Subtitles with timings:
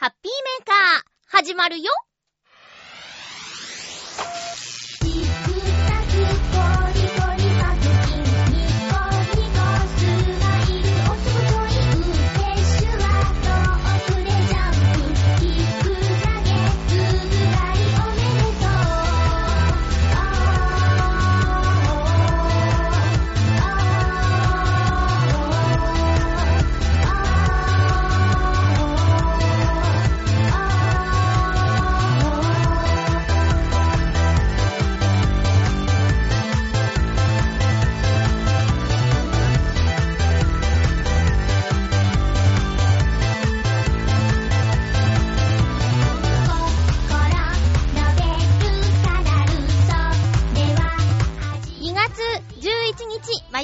[0.00, 1.90] ハッピーメーカー、始まるよ。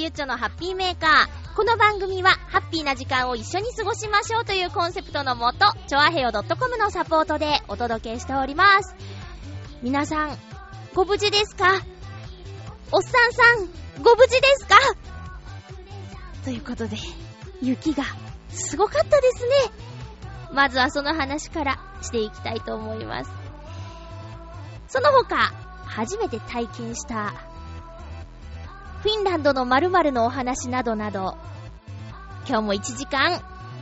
[0.05, 1.57] ゆっちょのハッピーメーカー。
[1.57, 8.95] この番組は、ハッピーな時間を一緒に過ごしましょうというコンセプトのもと、ちょあへよ .com のサポートでお届けしております。
[9.81, 10.37] 皆さん、
[10.93, 11.81] ご無事ですか？
[12.93, 14.77] おっさんさん、ご無事ですか？
[16.45, 16.99] ということで、
[17.63, 18.05] 雪が
[18.51, 19.53] すごかったですね。
[20.53, 23.31] まずはその話からしていきたいと思います。
[24.87, 25.55] その他、
[25.87, 27.33] 初めて体験した
[29.05, 31.37] フィンランドの〇〇のお話などなど、
[32.49, 33.33] 今日も1時間、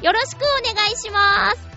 [0.02, 1.71] よろしくお願いします。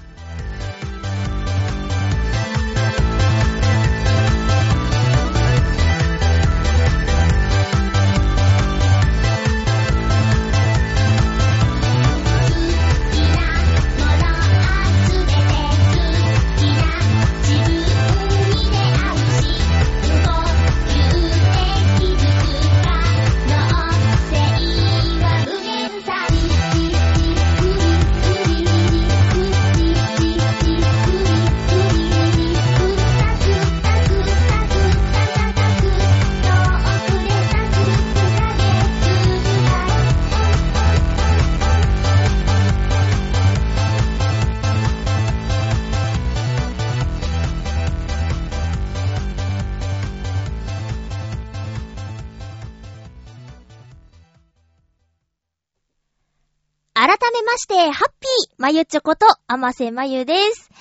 [58.66, 60.72] まゆちょこと、あませまゆです。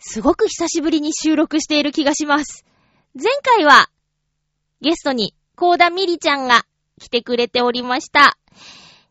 [0.00, 2.64] すごく久しぶりに収録している気がします。
[3.14, 3.88] 前回は、
[4.80, 6.66] ゲストに、コーダミリちゃんが
[7.00, 8.36] 来てくれておりました。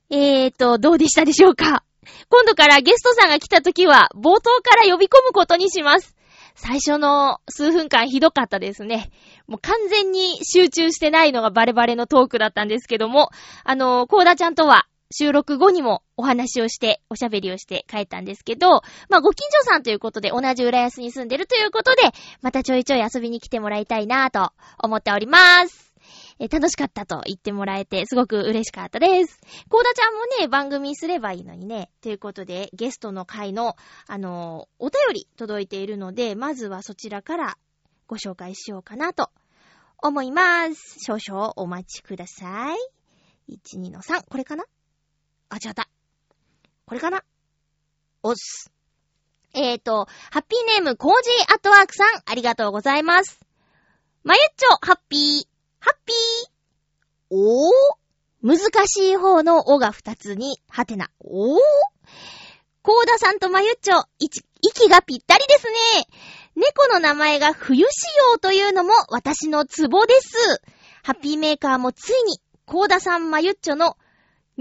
[0.09, 1.85] えーと、どうでしたでしょうか？
[2.27, 6.13] 今度からゲストさんが来た時は、冒頭から呼び込むことにします。
[6.55, 9.11] 最初の数分間ひどかったですね。
[9.47, 13.29] もう完全に集中してないのがバレバレのトークだったんですけども、
[13.63, 22.01] あの、コーダちゃんとは収録後にもお話をして、おしゃべりをして帰ったんですけど、まあ、ご近所さんということで、同じ浦安に住んでるということで、
[22.41, 25.91] またちょいちょい遊びに来てもらいたいなぁと思っております。
[26.39, 29.39] え楽しかったと言ってもらえて、すごく嬉しかったです。
[29.69, 31.91] コーダちゃんもね、番組すればいいのにね。
[32.01, 33.75] ということで、ゲストの回の、
[34.07, 37.57] あのーお便り届いているので、まずはそちらから
[38.07, 39.29] ご紹介しようかなと
[39.99, 40.97] 思います。
[40.99, 42.77] 少々お待ちください。
[43.49, 44.23] 1、2の3。
[44.27, 44.65] これかな？
[45.51, 45.89] あ、違った。
[46.85, 47.23] これかな？
[48.23, 48.71] おっす。
[49.53, 53.41] えーと、ハッピーネーム、コージーアットワークさん、ありがとうございます。
[54.23, 55.47] まゆっちょ、ハッピー、
[55.79, 56.15] ハッピー。
[57.31, 57.71] おー？
[58.41, 61.11] 難しい方のおが二つに、はてな。
[61.19, 61.59] おー？
[62.81, 64.41] コーダさんとまゆっちょ、息
[64.87, 66.05] がぴったりですね。
[66.55, 67.91] 猫の名前が冬仕
[68.31, 70.61] 様というのも私のツボです。
[71.03, 73.97] ハッピーメーカーもついに、コーダさんまゆっちょの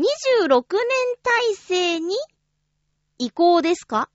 [0.00, 0.66] 26年
[1.22, 2.14] 体制に
[3.18, 4.08] 移行ですか？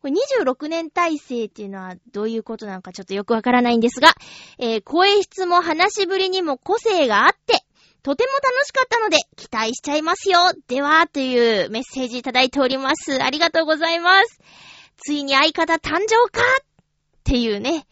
[0.00, 0.14] これ
[0.44, 4.14] 26年体制っていうのはどういうことなのかちょっとよくわからないんですが、
[4.58, 7.60] えー声質も話しぶりにも個性があって、
[8.02, 10.38] とても楽しかったので期待しちゃいますよ。
[10.66, 13.22] では、というメッセージいただいております。
[13.22, 14.40] ありがとうございます。
[14.96, 16.40] ついに相方誕生か？
[16.40, 16.64] っ
[17.22, 17.86] ていうね。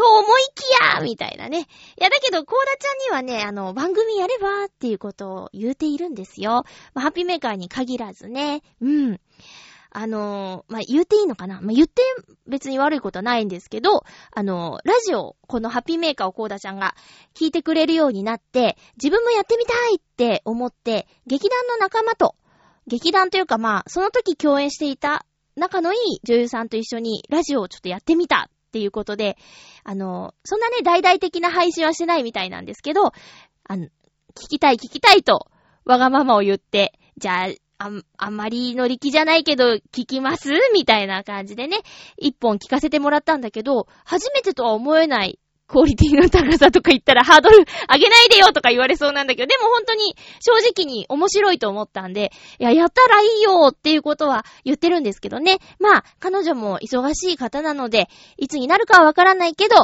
[0.00, 1.58] と思いきやみたいなね。
[1.58, 6.64] いや、だけど、コーダちゃんにはね、あの、番組やればっていうことを言うているんですよ。
[6.94, 8.62] まあ、ハッピーメーカーに限らずね。
[8.80, 9.20] うん。
[9.92, 11.60] あのまあ、言っていいのかな？
[11.60, 12.00] まあ、言って
[12.46, 16.94] 別に悪いことはないんですけど、あのラジオ、このハッピーメーカーをコーダちゃんが
[17.34, 22.36] 聞いてくれるようになって、自分もやってみたいって思って、劇団の仲間と、
[22.86, 25.26] 劇団というかまあ、その時共演していた
[25.56, 29.36] 仲のいい女優さんと一緒にラジオをちょっとやってみたっていうことで、
[29.82, 33.10] あの、そんなね、大々的な配信はしてないみたいなんですけど、
[33.64, 33.86] あの、
[34.36, 35.48] 聞きたい聞きたいと、
[35.84, 40.50] わがままを言って、じゃあ、あん、あんまり乗り気じゃないけど、聞きます？
[40.72, 41.78] みたいな感じでね、
[42.16, 45.40] 一本聞かせてもらったんだけど、初めてとは思えない
[45.70, 47.58] クオリティの高さとか言ったらハードル
[47.88, 55.58] 上げないでよとか言われそうなんだけど、でも本当に正直に面白いと思ったんで、いや、やったらいいよっていうことは言ってるんですけどね。
[55.78, 59.76] まあ、彼女も忙しい方なので、いつになるかはわからないけど、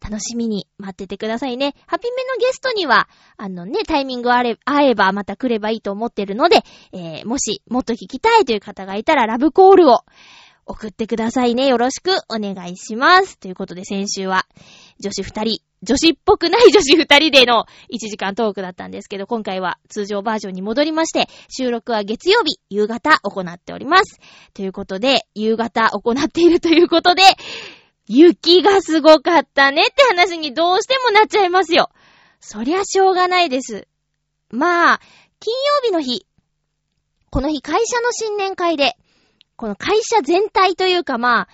[0.00, 1.74] 楽しみに待っててくださいね。
[1.86, 10.04] ハピメのゲストには、あのね、タイミングあれ、合えばまた来ればいいと思ってるので、えー、もし、もっと聞きたいという方がいたら、ラブコールを
[10.68, 11.66] 送ってくださいね。
[11.66, 13.38] よろしくお願いします。
[13.38, 14.46] ということで先週は
[15.00, 24.20] 女子二人、女子っぽくない女子二人での1時間トークだったんですけど、今回は通常バージョンに戻りまして、収録は月曜日、夕方行っております。
[24.54, 27.22] ということで、夕方行っているということで、
[28.06, 31.90] 雪がすごかったねって話にどうしてもなっちゃいますよ。
[32.40, 33.86] そりゃしょうがないです。
[34.50, 35.00] まあ、
[35.40, 36.26] 金曜日の日、
[37.30, 38.96] この日会社の新年会で、
[39.56, 41.48] この会社全体というかまあ、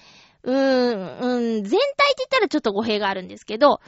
[0.44, 1.80] うーん、うん、全体って
[2.18, 3.80] 言ったらちょっと語弊があるんですけど、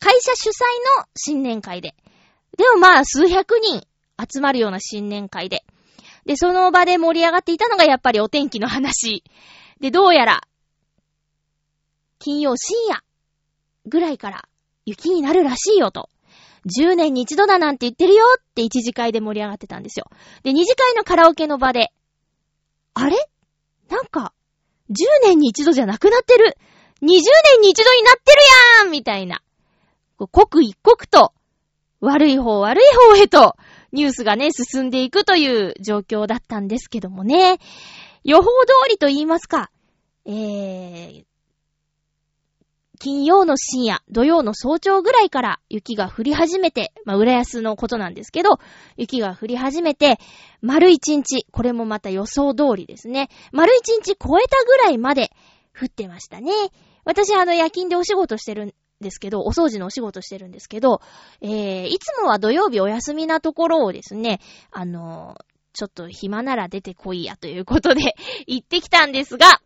[0.00, 0.50] 会社主催
[0.98, 1.94] の新年会で。
[2.56, 3.82] でもまあ、数百人
[4.18, 5.64] 集まるような新年会で。
[6.24, 9.22] で、その場で盛り上がっていたのがやっぱりお天気の話。
[9.80, 10.42] で、どうやら、
[12.18, 13.02] 金曜深夜
[13.86, 14.48] ぐらいから
[14.84, 16.08] 雪になるらしいよと。
[16.66, 20.06] 10年に一度だなんて言ってるよって一次会で盛り上がってたんですよ。
[20.42, 21.92] で、二次会のカラオケの場で、
[22.94, 23.16] あれ？
[23.88, 24.32] なんか、
[24.90, 26.56] 10年に一度じゃなくなってる
[27.02, 27.16] !20 年
[27.60, 28.40] に一度になってる
[28.82, 29.42] やんみたいな。
[30.30, 31.32] 刻一刻と、
[32.00, 33.56] 悪い方悪い方へと、
[33.92, 37.58] ニュースがね、進んでいくという状況だったんですけどもね。
[38.24, 38.48] 予報通
[38.90, 39.70] りと言いますか、
[40.26, 41.24] えー、
[42.98, 48.58] 金曜の深夜、土曜の早朝ぐらいから雪が降り始めて、まあ、浦安のことなんですけど、
[48.96, 50.18] 雪が降り始めて、
[50.60, 53.28] 丸一日、これもまた予想通りですね。
[53.52, 55.30] 丸一日超えたぐらいまで
[55.80, 56.52] 降ってましたね。
[57.04, 61.00] 私、あの、夜勤でお仕事してるんですけど、お掃除のお仕事してるんですけど、
[61.40, 64.40] えー、いつもは土曜日お休みなところをですね、
[64.70, 65.36] あの
[65.72, 68.16] ちょっと暇なら出てこいやということで
[68.48, 69.60] 行ってきたんですが、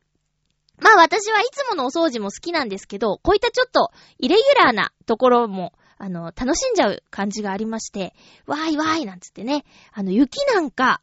[0.83, 8.15] まあ私はいつものお掃除も好きなんですけど、こういったちょっとイレギュラーなところも、あの、楽しんじゃう感じがありまして、
[8.47, 11.01] わーいわーいなんつってね、あの、雪なんか、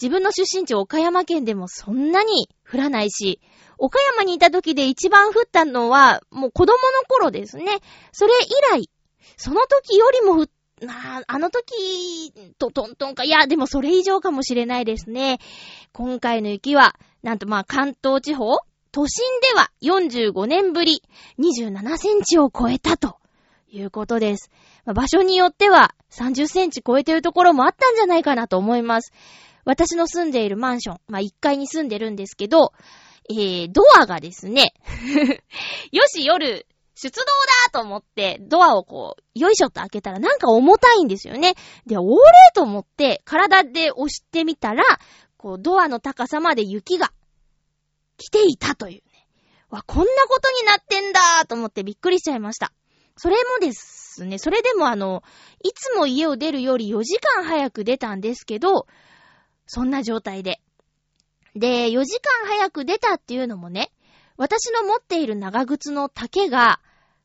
[0.00, 3.40] 自分の出身地岡山県でもそんなに降らないし、
[3.78, 6.78] 岡山にいた時で一番降ったのは、もう子供の
[7.08, 7.64] 頃ですね。
[8.12, 8.88] それ以来、
[9.36, 10.46] その時よりも降っ
[10.86, 13.24] まあ、あの時とトントンか。
[13.24, 15.38] いや、でもそれ以上かもしれないですね。
[15.92, 18.58] 今回の雪は、なんとまあ関東地方
[18.98, 21.04] 都心では45年ぶり
[21.38, 23.18] 27センチを超えたと
[23.70, 24.50] いうことです。
[24.86, 29.12] 場所によっては30センチ超えてるところもあったんじゃないかなと思います。
[29.64, 32.72] 私の住んでいるマンション、まあ、1階に住んでるんですけど、
[33.30, 34.74] えー、ドアがですね
[35.92, 36.66] よし、夜、
[36.96, 37.24] 出動
[37.64, 41.54] だと思って、ドアをこう、よいしょっと開けたらなんか重たいんですよね。
[41.86, 44.82] で、おーれーと思って、体で押してみたら、
[45.36, 47.12] こう、ドアの高さまで雪が
[48.18, 49.02] 来ていたというね。
[49.70, 52.72] わ、こんなことになってんだと思ってびっくりしちゃいました。
[53.16, 55.22] それもですね、それでもあの、
[55.62, 58.86] いつも家を出るより4時間早く出たんですけど、
[59.66, 60.60] そんな状態で。
[61.54, 63.90] で、4時間早く出たっていうのもね、
[64.36, 66.80] 私の持っている長靴の丈が、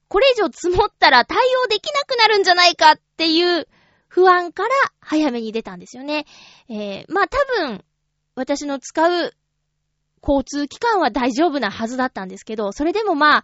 [0.07, 3.67] これ以上積もったら対応できなくなるんじゃないかっていう
[4.07, 6.25] 不安から早めに出たんですよね。
[6.69, 7.83] えー、まあ多分、
[8.35, 9.33] 私の使う
[10.25, 13.43] 交通機関は大丈夫なはずだったんですけど、それでもまあ、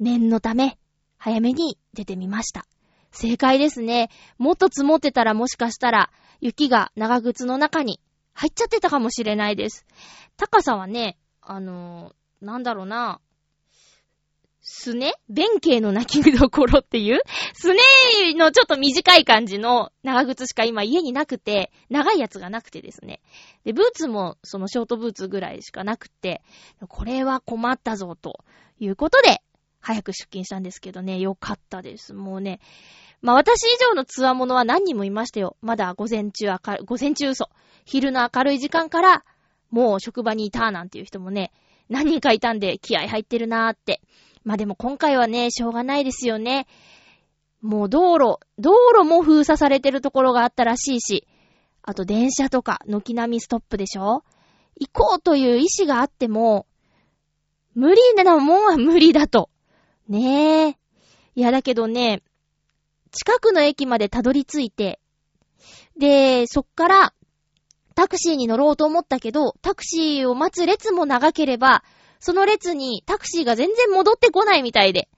[0.00, 0.78] 念のため、
[1.18, 2.66] 早めに出てみました。
[3.12, 4.10] 正解ですね。
[4.38, 6.10] もっと積もってたらもしかしたら、
[6.40, 8.00] 雪が長靴の中に
[8.32, 9.84] 入っちゃってたかもしれないです。
[10.36, 13.20] 高さはね、あのー、なんだろうな、
[14.70, 15.14] すね？
[15.30, 17.20] 弁慶の泣きどころっていう？
[17.54, 17.80] すね
[18.34, 23.20] のちょっと短い感じの長靴しか今家になくて、長いやつがなくてですね。
[23.64, 26.42] で、ブーツもそのショートブーツぐらいしかなくて、
[26.86, 28.44] これは困ったぞと
[28.78, 29.40] いうことで、
[29.80, 32.12] 早く出勤したんですけどね、よかったです。
[32.12, 32.60] もうね、
[33.22, 35.56] まあ私以上のツアーものは何人もいましたよ。
[35.62, 37.48] まだ午前中明る、午前中嘘。
[37.86, 39.24] 昼の明るい時間から、
[39.70, 41.52] もう職場にいたなんていう人もね、
[41.88, 44.02] 何人かいたんで気合入ってるなーって
[44.44, 46.66] まあでも今回はね、しょうがないですよね。
[47.60, 51.26] もう道路、道路も封鎖されてるところがあったらしいし、
[51.82, 54.22] あと電車とか、軒並みストップでしょ？
[54.80, 56.66] 行こうという意志があっても、
[57.74, 59.50] 無理なもんは無理だと。
[60.08, 60.76] ねえ。
[61.34, 62.22] いやだけどね、
[63.10, 65.00] 近くの駅までたどり着いて、
[65.96, 67.14] で、そっから、
[67.94, 71.82] タクシーに乗ろうと思ったけど、タクシーを待つ列も長ければ、
[72.20, 75.08] その列にタクシーが全然戻ってこないみたいで。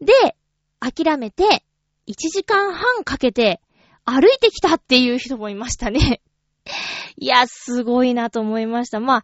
[0.00, 0.36] で、
[0.80, 1.62] 諦めて、
[2.08, 3.60] 1時間半かけて
[4.04, 6.20] 歩いてきたっていう人もいましたね。
[7.16, 9.00] いや、すごいなと思いました。
[9.00, 9.22] まあ、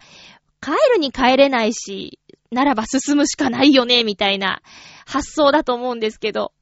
[0.60, 2.18] 帰るに帰れないし、
[2.50, 4.62] ならば進むしかないよね、みたいな
[5.06, 6.52] 発想だと思うんですけど、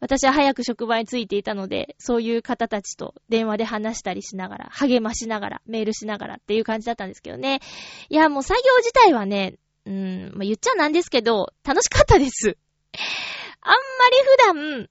[0.00, 7.60] 私は早く職場に着いていたので、そういう方たちと電話で話したりしながら、励ましながら、メールしながらっていう感じだったんですけどね。
[8.08, 12.56] いや、もう作業自体はね、うん、まあ、言っちゃなんですけど、楽しかったです。
[13.60, 13.78] あんま
[14.10, 14.88] り普段、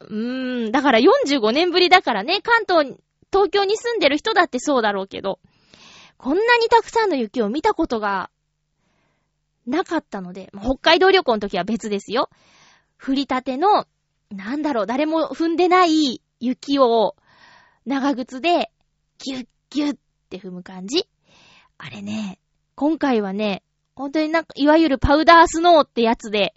[0.00, 2.98] うーん、だから45年ぶりだからね、関東、
[3.32, 5.38] 東京に住んでる人だってそうだろうけど、
[6.16, 8.30] こんなにたくさんの雪を見たことが
[9.66, 12.30] なかったので、北海道旅行の時は別ですよ。
[13.04, 13.86] 降りたての、
[14.30, 17.16] なんだろう、誰も踏んでない雪を
[17.86, 18.70] 長靴で
[19.18, 19.98] ギュッギュッっ
[20.30, 21.08] て踏む感じ。
[21.78, 22.38] あれね、
[22.74, 23.62] 今回はね、
[23.94, 26.54] 本当になんか、いわゆるパウダースノーってやつで、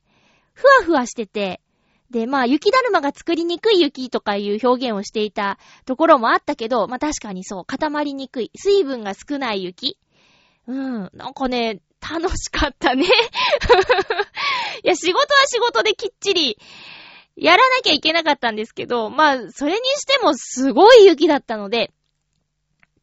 [0.54, 1.62] ふわふわしてて、
[2.10, 9.98] で、まあ、雪だるまが作りにくい雪とかいう表現をしていたところもあったけど、まあ確かにそう、固まりにくい、水分が少ない雪。
[10.68, 13.06] うん、なんかね、楽しかったね。
[14.84, 16.58] いや、仕事は仕事できっちり、
[17.36, 21.92] やらなきゃいけなかったんですけど、まあ、それにしてもすごい雪だったので、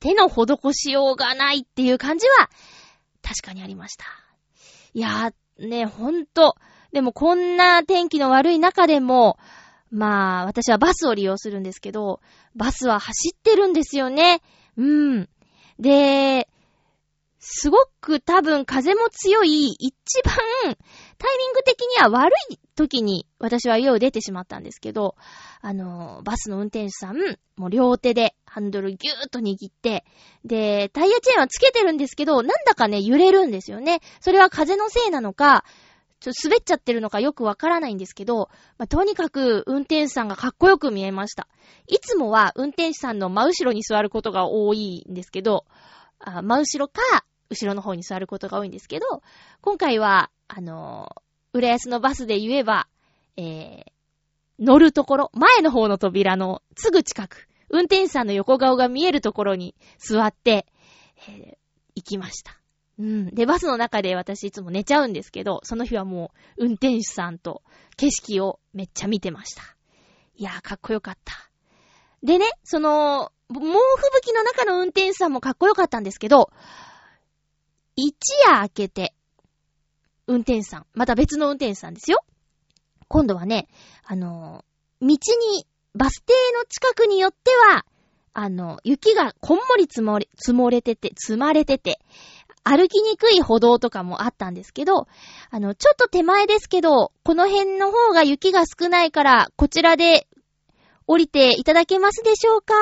[0.00, 2.48] 手の施しようがないっていう感じは、
[3.22, 4.21] 確かにありました。
[4.94, 6.56] いやー、ね、ほんと、
[6.92, 9.38] でもこんな天気の悪い中でも、
[9.90, 12.20] まあ、私はバスを利用するんですけど、
[12.54, 14.40] バスは走ってるんですよね。
[14.76, 15.28] うん。
[15.78, 16.48] で、
[17.44, 20.36] すごく多分風も強い、一番
[21.18, 25.16] タイミング的には悪い時に私は家を出てしまったんですけど、
[25.60, 27.16] あの、バスの運転手さん、
[27.56, 30.04] もう両手でハンドルギューッと握って、
[30.44, 34.02] で、タイヤチェーンはつけてるんですけど、なんだかね、揺れるんですよね。
[34.20, 35.64] それは風のせいなのか、
[36.20, 41.48] ちょっと滑っちゃってるのかよくわからないんですけど、まあ、とにかく運転手さんがかっこよく見えました。
[41.88, 45.64] いつもは運転手さんの真後ろに座ることが多いんですけど、
[46.20, 47.02] あ真後ろか、
[47.52, 49.22] 後ろの方に座ることが多いんですけど、
[49.60, 52.88] 今回は、あのー、浦安のバスで言えば、
[53.36, 53.84] えー、
[54.58, 60.66] 乗るところ、前の方の扉のすぐ近く、運転手さんの横顔が見えるところに座って、
[61.28, 61.56] えー、
[61.94, 62.58] 行きました。
[62.98, 63.34] うん。
[63.34, 67.62] で、バスの中で私いつも寝ちゃうんですけど、その日はもう運転手さんと
[67.96, 69.62] 景色をめっちゃ見てました。
[70.36, 71.34] いやー、かっこよかった。
[72.22, 76.50] でね、その、猛吹雪の中の運転手さんもかっこよかったんですけど、
[77.96, 78.14] 一
[78.46, 79.14] 夜明けて、
[80.26, 82.18] 運転手さん、また別の運転手さんですよ。
[83.08, 83.68] 今度はね、
[84.04, 84.64] あの、
[85.00, 85.18] 道に、
[85.94, 87.84] バス停の近くによっては、
[88.32, 91.98] あの、雪がこんもり積もれ、積もれてて、積まれてて、
[92.64, 95.06] 歩きにくい歩道とかもあったんですけど、
[95.50, 100.28] あの、ちょっと手前ですけど、この辺の方が雪が少ないから、こちらで
[101.06, 102.74] 降りていただけますでしょうか？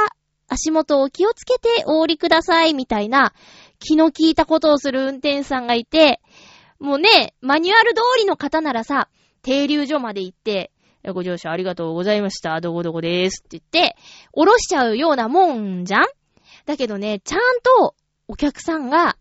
[0.46, 3.32] 足元を気をつけてお降りください、みたいな、
[3.80, 6.20] 気の利いたことをする運転手さんがいて、
[6.78, 9.08] もうね、マニュアル通りの方ならさ、
[9.42, 10.70] 停留所まで行って、
[11.14, 12.60] ご乗車ありがとうございました。
[12.60, 13.96] どこどこでーすって言って、
[14.32, 16.04] 降ろしちゃうようなもんじゃん
[16.66, 17.94] だけどね、ちゃんと
[18.28, 19.16] お客さんが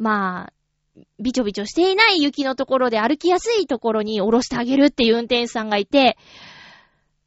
[0.00, 0.52] まあ、
[1.18, 6.16] びちょびちょしていない雪のところで歩きやすいところに降ろしてあげるっていう運転手さんがいて、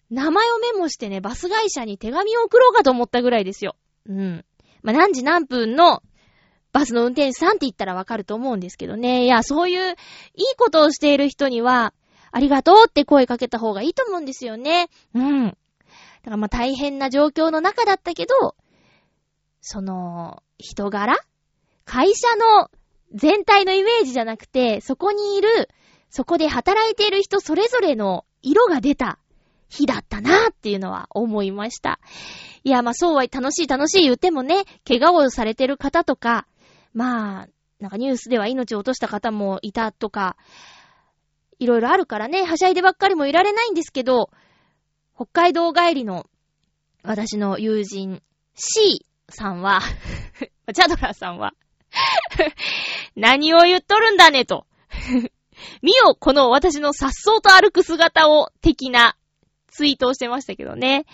[0.09, 3.75] 名前をメモしてね、バス会社に手紙を送ろうかと思ったぐらいですよ。
[4.09, 4.45] うん。
[4.83, 6.03] まあ、何時何分の
[6.73, 9.25] バスの運転手さんって言ったらわかると思うんですけどね。
[9.25, 9.95] いや、そういういい
[10.57, 11.93] ことをしている人には、
[12.31, 14.89] ありがとうって声かけた方がいいと思うんですよね。
[15.13, 15.47] うん。
[15.49, 15.51] だ
[16.25, 18.55] からまあ大変な状況の中だったけど、
[19.61, 21.15] その、人柄？
[21.85, 22.69] 会社の
[23.13, 25.69] 全体のイメージじゃなくて、そこにいる、
[26.09, 29.19] そこで働いている人それぞれの色が出た
[29.73, 31.99] 日だったなっていうのは思いました。
[32.63, 36.47] いや、まあそうは楽しい楽しい言ってもね、怪我をされてる方とか、
[36.93, 37.47] まあ、
[37.79, 40.37] なんかニュースでは命を落とした方もいたとか、
[41.59, 44.29] いろいろあるからね、はしゃいでばっかりもいられないんですけど、
[45.15, 46.25] 北海道帰りの
[47.03, 48.21] 私の友人
[48.55, 49.81] C さんは
[50.73, 51.53] チャドラーさんは
[53.15, 54.65] 何を言っとるんだねと。
[55.81, 59.15] 見よ、この私の颯爽と歩く姿を、的な
[59.73, 61.05] ツイートをしてましたけどね。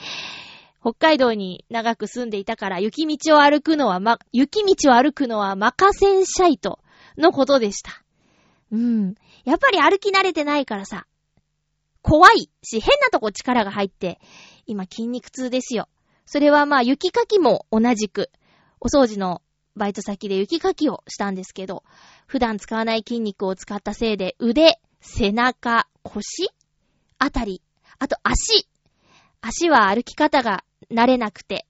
[0.82, 6.80] 北海道に長く住んでいたから雪道を歩くのはま、雪道を歩くのはマカセンシャイト
[7.18, 8.04] のことでした。
[8.72, 9.16] うん。
[9.46, 11.06] やっぱり歩き慣れてないからさ、
[12.02, 14.20] 怖いし、変なとこ力が入って、
[14.66, 15.88] 今筋肉痛ですよ。
[16.26, 18.30] それはまあ雪かきも同じく、
[18.80, 19.42] お掃除の
[19.76, 21.84] バイト先で雪かきをしたんですけど、
[22.28, 26.50] 普段使わない筋肉を使ったせいで腕、背中、腰
[27.18, 27.62] あたり、
[28.00, 28.68] あと足。
[29.42, 31.66] 足は歩き方が慣れなくて、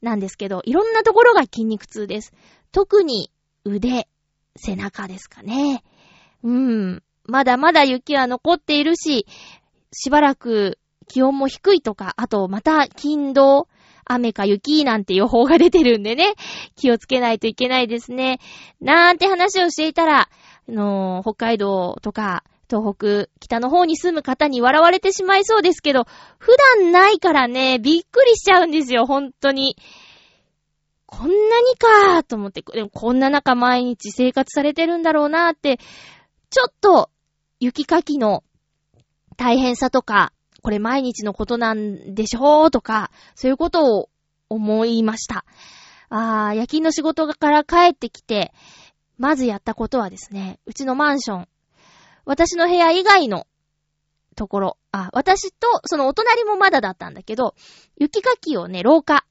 [0.00, 2.32] なんですけど、いろんなところが筋肉痛です。
[2.72, 3.30] 特に
[3.64, 4.08] 腕、
[4.56, 5.84] 背中ですかね。
[6.42, 7.02] うん。
[7.24, 9.26] まだまだ雪は残っているし、
[9.92, 13.68] しばらく気温も低いとか、あとまた金土、
[14.04, 16.34] 雨か雪なんて予報が出てるんでね、
[16.74, 18.40] 気をつけないといけないですね。
[18.80, 20.28] なんて話をしていたら、
[20.68, 26.06] あのー、北海道とか、東北、北の方に住む方に笑われてしまいそうですけど、
[26.38, 29.76] 普段ないからね、びっくりしちゃうんですよ、本当に。
[31.06, 35.78] こんなにかーと思って、でもこんな中毎日生活されてるんだろうなーって、
[36.48, 37.10] ちょっと、
[37.60, 38.42] 雪かきの
[39.36, 44.08] 大変さとか、これ毎日のことなんでしょうとか、そういうことを
[44.48, 45.44] 思いました。
[46.08, 48.52] あー、夜勤の仕事から帰ってきて、
[49.18, 51.48] まずやったことはですね、うちのマンション、
[52.24, 53.46] 私の部屋以外の
[54.36, 57.54] ところ、あ、私とそのお隣もまだだったんだけど、
[57.96, 59.24] 雪かきをね、廊下、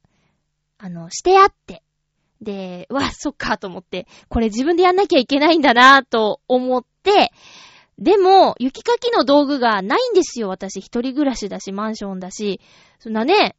[0.77, 1.83] あの、してあって、
[2.41, 7.31] で、わ、そっかと思って、これ自分でやんなきゃいけないんだなと思って、
[7.99, 10.81] でも、雪かきの道具がないんですよ、私。
[10.81, 12.59] 一人暮らしだし、マンションだし。
[12.97, 13.55] そんなね、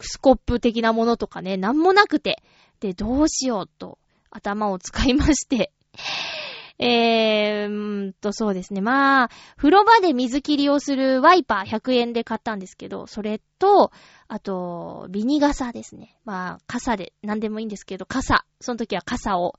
[0.00, 2.42] スコップ的なものとかね、なんもなくて。
[2.80, 3.98] で、どうしようと、
[4.30, 5.72] 頭を使いまして。
[6.78, 8.80] えーんと、そうですね。
[8.80, 13.92] まあ、風呂場で水切りをするワイパー100円で買ったんですけど、それと、
[14.28, 16.18] あと、ビニ傘ですね。
[16.24, 18.44] まあ、傘で、なんでもいいんですけど、傘。
[18.60, 19.58] その時は傘を、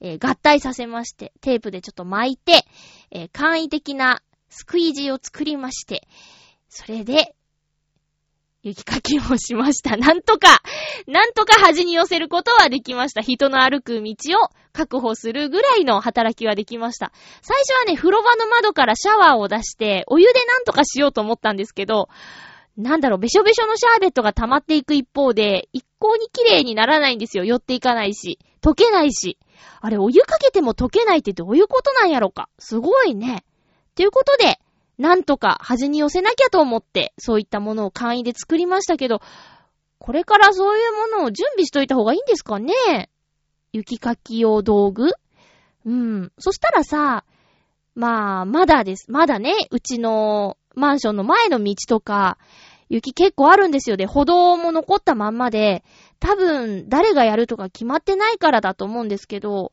[0.00, 2.66] えー、合体させまして、テープでちょっと巻いて、
[3.10, 6.06] えー、簡易的なスクイージーを作りまして、
[6.68, 7.34] それで、
[8.62, 9.96] 雪かきをしました。
[9.96, 10.60] なんとか、
[11.06, 13.20] なんとか端に寄せることはできました。
[13.22, 17.12] 人の歩く道を確保するぐらいの働きはできました。
[17.42, 22.08] 最初はね、風呂場の窓からシャワーを出して、お湯でなんとかしようと思ったんですけど、
[22.76, 27.44] なんだろう、べしょべしょのシャーベットが溜まっていく一方で、一向に綺麗にならないんですよ。
[27.44, 28.38] 寄っていかないし。
[28.62, 29.36] 溶けないし。
[29.80, 32.48] あれ、お湯かけても溶けないってどういうことなんやろか。
[32.60, 33.44] すごいね。
[33.96, 34.60] ということで、
[34.96, 39.22] なんとか端に寄せなきゃと思って、そういったものを簡易で作りましたけど、
[39.98, 43.10] これからそういうものを準備しといた方がいいんですかね？
[43.72, 45.10] 雪かき用道具？
[45.84, 46.32] うん。
[46.38, 47.24] そしたらさ、
[47.94, 49.10] まあ、まだです。
[49.10, 52.38] まだね、うちのマンションの前の道とか、
[52.88, 53.96] 雪結構あるんですよ。
[53.96, 55.84] で、歩道も残ったまんまで、
[56.20, 59.72] 多分誰がやるとか決まってないからだと思うんですけど、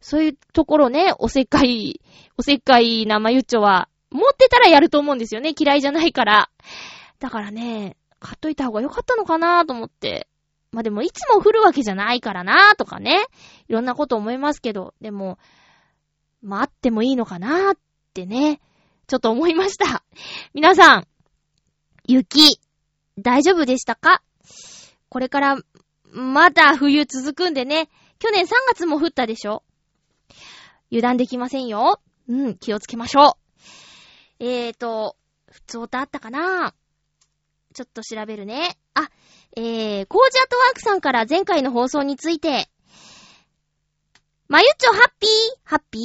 [0.00, 2.00] そういうところね、おせっかい、
[2.36, 5.54] おせっかいなまゆっちょは、持ってたらやると思うんですよね。
[5.58, 6.50] 嫌いじゃないから。
[7.18, 10.26] だからね、買っといた方がよかったのかなと思って。
[10.72, 13.24] まあでもいつも降るわけじゃないからなとかね。
[13.68, 15.38] いろんなこと思いますけど、でも、
[16.42, 17.78] まああってもいいのかなっ
[18.14, 18.60] てね、
[19.06, 20.02] ちょっと思いました。
[20.54, 21.06] 皆さん、
[22.04, 22.58] 雪、
[23.16, 24.22] 大丈夫でしたか？
[25.08, 25.56] これから、
[26.10, 27.88] まだ冬続くんでね。
[28.18, 29.62] 去年3月も降ったでしょ？
[30.90, 32.00] 油断できませんよ。
[32.28, 33.38] うん、気をつけましょ
[34.40, 34.44] う。
[34.44, 35.16] えーと、
[35.48, 36.74] 普通歌あったかな？
[37.76, 38.78] ちょっと調べるね。
[38.94, 39.10] あ、
[39.54, 42.70] えー、コージアットワークさんから前回の放送について、
[44.48, 45.30] まゆっちょハッピー
[45.62, 46.02] ハッピー？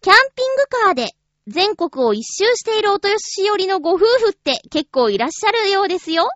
[0.00, 1.12] キャンピングカーで
[1.46, 6.28] 全国を一周しているお年寄りのご夫婦って結構いらっしゃるようですよ。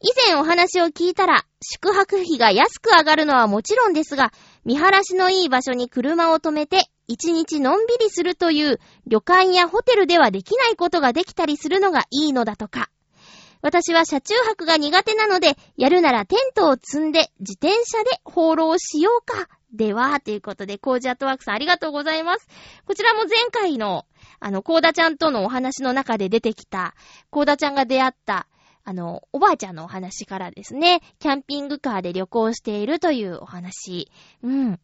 [0.00, 4.32] 以前お話を聞いたら、宿泊費が安く上がるのはもちろんですが、
[4.64, 12.88] 見晴らしのいい場所に車を止めて、一日のんびりするという旅館やホテルではできないことができたりするのがいいのだとか。
[13.62, 19.48] 私は車中泊が苦手なので、やるならテントを積んで自転車で放浪しようか。
[19.72, 22.46] では、ということで、コージアットワークさんありがとうございます。
[22.84, 24.04] こちらも前回の
[24.44, 26.96] あの、コーダちゃんとのお話の中で出てきた、
[27.30, 28.48] コーダちゃんが出会った、
[28.84, 34.10] あの、おばあちゃんのお話からですね、キャンピングカーで旅行しているというお話。
[34.42, 34.80] うん。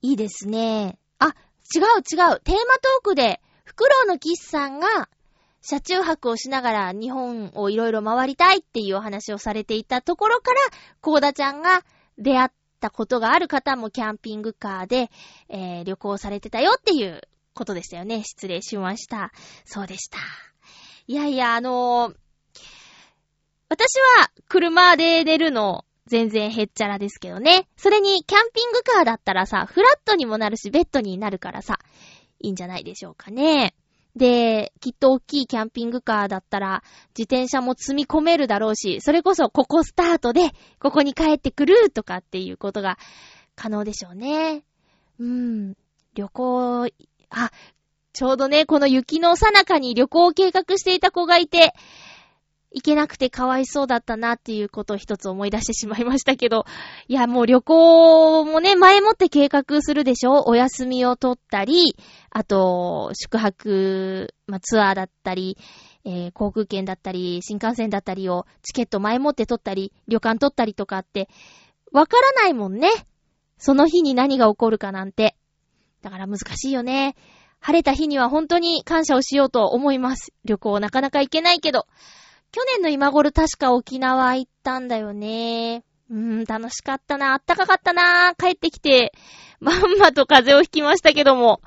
[0.00, 0.98] いいですね。
[1.18, 1.34] あ、
[1.74, 2.40] 違う違う。
[2.40, 5.10] テーマトークで、フクロウのキスさんが、
[5.68, 10.60] 車中泊をしながら日本をいろいろ回りたいっていうお話をされていたところから、
[11.00, 11.82] コーダちゃんが
[12.18, 15.10] 出会ったことがある方もキャンピングカーで、
[15.48, 17.20] えー、旅行されてたよっていう
[17.52, 18.22] ことでしたよね。
[18.22, 19.32] 失礼しました。
[19.64, 20.18] そうでした。
[21.08, 22.14] いやいや、あのー、
[23.68, 27.66] 私は車で寝るの全然へっちゃらですけどね。
[27.76, 31.80] それにキャンピングカーだったらさ、フラットにもなるし、ベッドになるからさ、
[32.38, 33.74] いいんじゃないでしょうかね。
[34.16, 36.82] で、きっと大きいキャンピングカーだったら、
[37.16, 42.98] 自転車も積み込めるだろうし、それこそここスタートで、ここに帰ってくるとかっていうことが
[43.54, 44.64] 可能でしょうね。
[45.18, 45.76] うん。
[46.14, 46.86] 旅行、
[47.28, 47.50] あ、
[48.14, 51.74] ちょうどね、この雪のさなかに旅行を計画していた子がいて、
[52.76, 56.66] 行けなくてかわいそうだったなっていうことを一つ思い出してしまいましたけど、
[57.08, 60.44] いや、もう旅行もね、前もって計画するでしょ？
[60.46, 61.96] お休みを取ったり、
[62.28, 65.56] あと、宿泊、まあ、ツアーだったり、
[66.04, 71.30] えー、航空券だったり、新幹線だったりをチケット前もって取ったり、旅館取ったりとかって、
[71.92, 72.90] わからないもんね。
[73.56, 75.34] その日に何が起こるかなんて。
[76.02, 77.16] だから難しいよね。
[77.58, 80.34] 晴れた日には本当に感謝をしようと思います。
[80.44, 81.86] 旅行なかなか行けないけど。
[82.56, 85.84] 去年の今頃確か沖縄行ったんだよね。
[86.08, 87.34] うーん、楽しかったな。
[87.34, 88.34] あったかかったな。
[88.34, 89.12] 帰ってきて、
[89.60, 91.60] まんまと風邪をひきましたけども。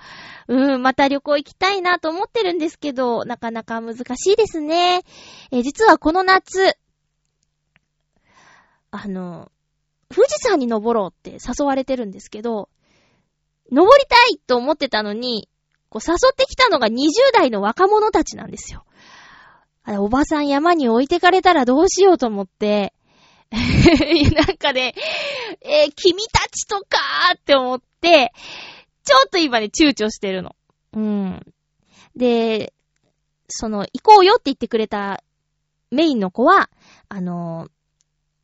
[0.47, 5.03] うーん、また旅行行きたいなと思ってるんですけど、なかなか難しいですね。
[5.51, 6.75] え実はこの夏、
[8.89, 9.51] あの、
[10.09, 12.67] 富士山に登ろうって誘われてるんですけど、
[13.71, 15.49] 登りたいと思ってたのに、
[15.89, 18.85] こう誘ってきたのが20代の若者たちなんですよ。
[19.83, 22.93] あれ、おばさん山に置いてかれたらどうしようと思って、
[23.51, 24.93] なんかね、
[25.61, 28.31] えー、君たちとかーって思って、
[29.03, 30.55] ちょっと今ね、躊躇してるの。
[30.93, 31.53] うん。
[32.15, 32.73] で、
[33.47, 35.23] その、行こうよって言ってくれた
[35.89, 36.69] メインの子は、
[37.07, 37.67] あの、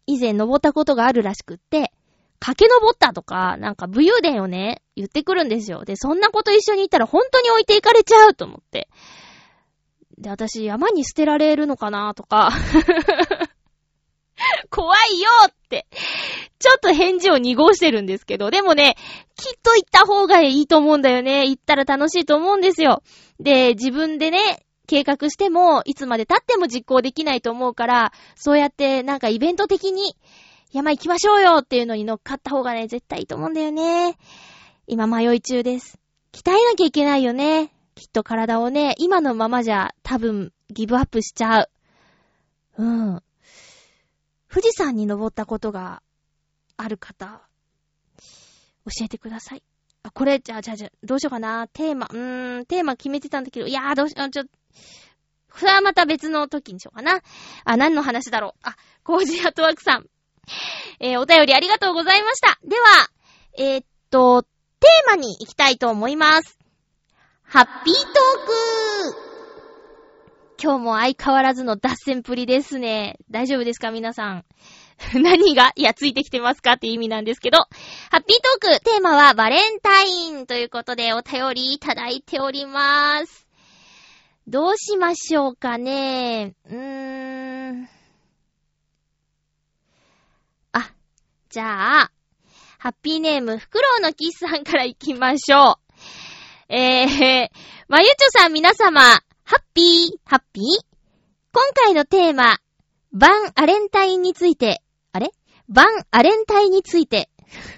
[0.07, 1.91] 以前登ったことがあるらしくって、
[2.39, 5.83] 駆け登ったとか、なんか武勇伝をね、言ってくるんですよ。
[5.85, 8.87] で、そんなこと一緒に行ったら本当に置いていかれちゃうと思って。
[10.17, 12.51] で、私山に捨てられるのかなとか
[14.69, 15.87] 怖いよって、
[16.59, 18.95] ちょっと返事を濁してるんですけど、でもね、
[19.35, 21.47] きっと行った方がいいと思うんだよね。
[21.47, 23.01] 行ったら楽しいと思うんですよ。
[23.39, 30.15] で、自分でね、計画しても、いつまで経っても実行できないと思うから、そうやってなんかイベント的に、
[30.71, 34.17] 山行きましょうよっていうのに乗っかった方がね、絶対いいと思うんだよね。
[34.87, 35.99] 今迷い中です。
[36.33, 37.71] 鍛えなきゃいけないよね。
[37.95, 41.69] きっと体をね、今のままじゃ多分ギブアップしちゃう。
[42.77, 43.23] うん。
[44.49, 46.03] 富士山に登ったことが
[46.77, 47.41] ある方、
[48.85, 49.63] 教えてください。
[50.03, 51.67] あ、これ、じゃあ、じゃあ、じゃあ、どうしようかな。
[51.69, 54.43] テーマ、うーん、テーマ決めてたんだけど、いやー、どうしよう、ちょ、
[55.57, 57.21] それはまた別の時にしようかな。
[57.63, 58.59] あ、何の話だろう。
[58.63, 60.05] あ、コージアトワークさん。
[60.99, 62.59] えー、お便りありがとうございました。
[62.63, 62.85] では、
[63.57, 66.64] えー、っと、テーマに行きたいと思います。
[67.55, 69.17] ハッピートーク
[70.61, 73.17] 今日も相変わらずの脱線プリですね。
[73.31, 74.45] 大丈夫ですか皆さん？
[75.23, 77.59] 何がいや、ついてきてますかって意味なんですけど。
[77.59, 83.47] ハッピートークテーマはバレンタインということでお便りいただいております。
[84.47, 86.55] どうしましょうかね。
[86.65, 87.89] うーん。
[90.73, 90.91] あ、
[91.47, 92.11] じゃあ、
[92.79, 95.84] ハッピーネーム、フクロウのキスさんから行きましょう。
[96.67, 97.49] えー、
[97.87, 99.21] まゆちょさん皆様、ハ
[99.57, 100.63] ッピー、ハッピー？
[101.53, 102.57] 今回のテーマ、
[103.13, 105.29] バンアレンタインについて、あれ？
[105.69, 107.29] バンアレンタインについて。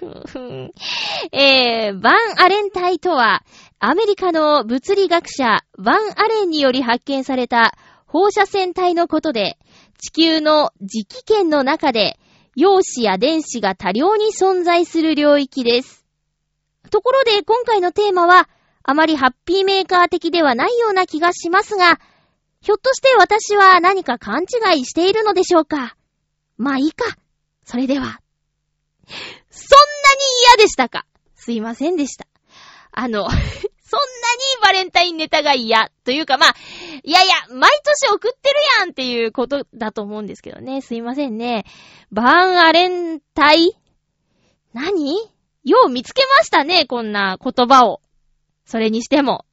[1.32, 3.42] えー、バンアレンタイとは、
[3.78, 9.58] アメリカの物理学者、バンアレンにより発見された放射線体のことで、
[9.98, 12.18] 地球の磁気圏の中で、
[12.56, 16.06] 陽子や電子が多量に存在する領域です。
[16.90, 18.48] ところで、今回のテーマは、
[18.90, 22.00] あまりハッピーメーカー的ではないような気がしますが、
[22.62, 25.94] ひょっとして私は何か勘違いしているのでしょうか？
[26.56, 27.04] まあいいか。
[27.66, 28.04] それでは。
[28.06, 28.20] そんなに
[30.56, 31.04] 嫌でしたか？
[31.34, 32.26] すいませんでした。
[32.90, 33.42] あの、 そんなに
[34.62, 35.90] バレンタインネタが嫌。
[36.04, 36.54] というかまあ、
[37.04, 40.80] いやいや、毎年送ってるやんっていうことだと思うんですけどね。
[40.80, 41.66] すいませんね。
[42.10, 43.76] バーンアレンタイ？
[44.72, 45.30] 何？
[45.64, 48.00] よう見つけましたね、こんな言葉を。
[48.68, 49.46] それにしても、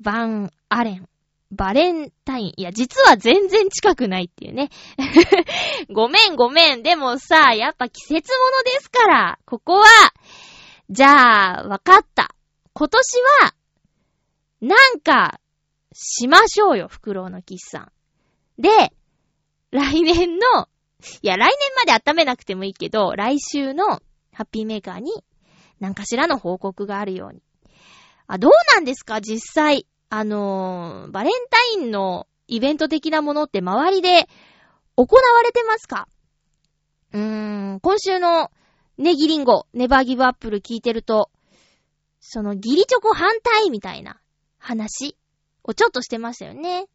[0.00, 1.08] バンアレン、
[1.52, 2.52] バレンタイン。
[2.56, 4.68] いや、実は全然近くないっていうね。
[5.94, 6.82] ごめんごめん。
[6.82, 9.86] でもさ、やっぱ季節物ですから、ここは、
[10.90, 12.34] じゃあ、わかった。
[12.72, 13.04] 今年
[13.42, 13.54] は、
[14.60, 15.38] なんか、
[15.92, 17.92] しましょうよ、フクロウのキスさん。
[18.60, 18.92] で、
[19.70, 20.68] 来年の、
[21.22, 25.12] いや、来年まで温めなくてもいいけど、来週のハッピーメーカーに、
[25.78, 27.42] 何かしらの報告があるように。
[28.26, 29.20] あ、どうなんですか？
[29.20, 29.86] 実際。
[30.14, 34.28] あのー、バレンタインのイベント的なものって周りで
[34.94, 36.06] 行われてますか？
[37.12, 38.50] うーん、今週の
[38.98, 41.30] ネギリンゴ、ネバーギブアップル聞いてると、
[42.20, 44.20] そのギリチョコ反対みたいな
[44.58, 45.16] 話
[45.64, 46.86] をちょっとしてましたよね。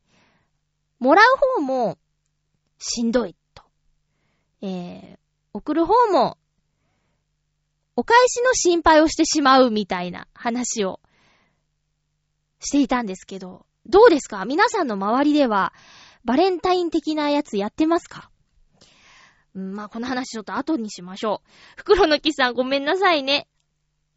[1.00, 1.26] もらう
[1.58, 1.98] 方も
[2.78, 3.64] しんどいと。
[4.62, 5.18] えー、
[5.54, 6.38] 送る方も
[7.96, 11.00] お返しの心配をしてしまうみたいな話を
[12.60, 14.46] していたんですけど、どうですか？
[14.46, 15.74] 皆さんの周りでは
[16.26, 18.30] バレンタイン的なやつやってますか？
[19.58, 21.50] んまあ、この話ちょっと後にしましょう。
[21.78, 23.48] 袋の木さんごめんなさいね。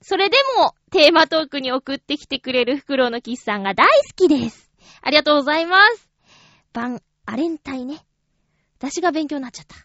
[0.03, 4.73] それでも、テーマトークに送ってきてくれる袋のキスさんが大好きです。
[5.03, 6.09] ありがとうございます。
[6.73, 8.05] バン、アレンタイね。
[8.79, 9.77] 私が勉強になっちゃった。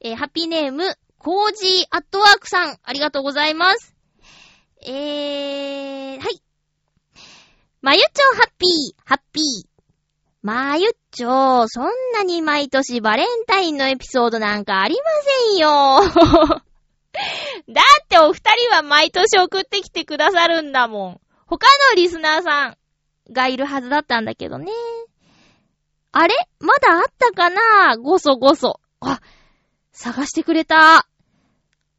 [0.00, 3.94] えー、ハッピーネーム、コージーアットワークさん、ありがとうございます。
[4.86, 6.42] えー、はい。
[7.80, 9.44] まゆちょハッピー、ハッピー。
[10.42, 15.02] まゆっちょ、そんなに毎年バレンタインのエピソードなんかありま
[15.46, 16.58] せんよ。
[17.72, 21.20] だってお二人は毎年送ってきてくださるんだもん。
[21.46, 24.72] 他のリスナーさんがいるはずだったんだけどね。
[26.10, 26.34] あれ？
[26.58, 27.96] まだあったかな？
[27.96, 28.80] ごそごそ。
[28.98, 29.20] あ、
[29.92, 31.06] 探してくれた。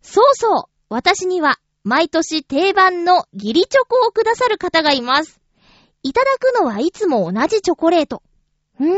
[0.01, 0.63] そうそう。
[0.89, 5.38] 私には毎年定番のギリチョコをくださる方がいます。
[6.03, 8.23] いただくのはいつも同じチョコレート。
[8.79, 8.95] うーん。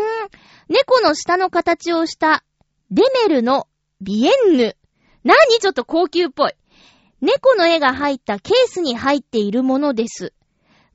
[0.70, 2.44] 猫の下の形をした
[2.92, 3.68] デメルの
[4.02, 4.78] ビエンヌ。
[5.24, 6.54] 何ちょっと高級っぽい。
[7.22, 10.34] 猫の絵が入ったケースに入っているものです。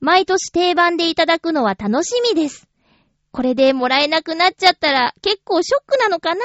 [0.01, 2.69] 毎年定番でいただくのは楽しみです。
[3.33, 6.40] これでもらえなくなっちゃったら結構ショックなのかな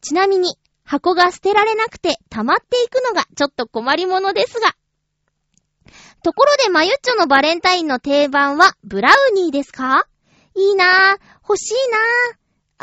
[0.00, 4.74] ちなみに、箱が捨てられなくて溜まっていくのがちょっと困りものですが。
[6.24, 10.06] ところでまゆっちょのバレンタインの定番はブラウニーですか？
[10.54, 11.18] いいなぁ。
[11.46, 11.98] 欲しいな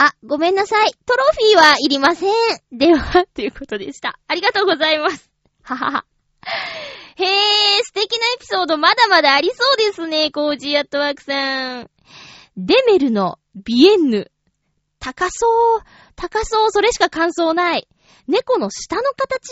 [0.06, 0.10] ぁ。
[0.10, 0.92] あ、ごめんなさい。
[1.08, 2.34] トロフィーはいりません。
[2.72, 4.20] では、 ということでした。
[4.28, 5.32] ありがとうございます。
[5.64, 6.06] ははは。
[7.16, 11.90] へえ、素敵なエピソードまだまだありそうですね、コージーアットワークさん。
[12.58, 14.32] デメルのビエンヌ。
[15.00, 15.82] 高そう。
[16.16, 16.72] 高そう。
[16.72, 17.88] それしか感想ない。
[18.28, 19.52] 猫の下の形？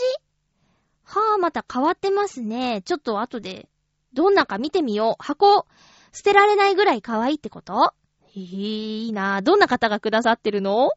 [1.04, 2.82] はぁ、また変わってますね。
[2.82, 3.68] ちょっと後で、
[4.12, 5.22] どんなか見てみよう。
[5.22, 5.66] 箱、
[6.12, 7.94] 捨てられないぐらい可愛いってこと？
[8.34, 9.42] へえ、いいな。
[9.42, 10.90] どんな方がくださってるの？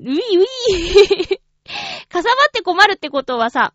[0.00, 0.46] ういうい。
[2.08, 3.74] かさばって困るってことはさ、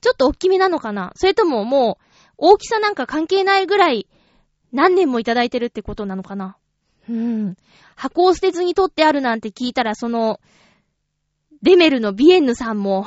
[0.00, 1.12] ちょっと大きめなのかな？
[1.16, 2.04] それとももう、
[2.38, 4.08] 大きさなんか関係ないぐらい、
[4.72, 6.56] 何年もいただいてるってことなのかな？
[7.08, 7.56] うん。
[7.96, 10.40] 箱を捨てずに取ってあるなんて聞いたら、その、
[11.62, 13.06] デメルのビエンヌさんも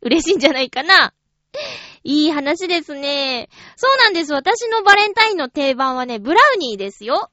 [0.00, 1.12] 嬉しいんじゃないかな？
[2.06, 3.48] いい話ですね。
[3.74, 4.32] そうなんです。
[4.32, 7.30] 私のバレンタインの定番はね、ブラウニーですよ。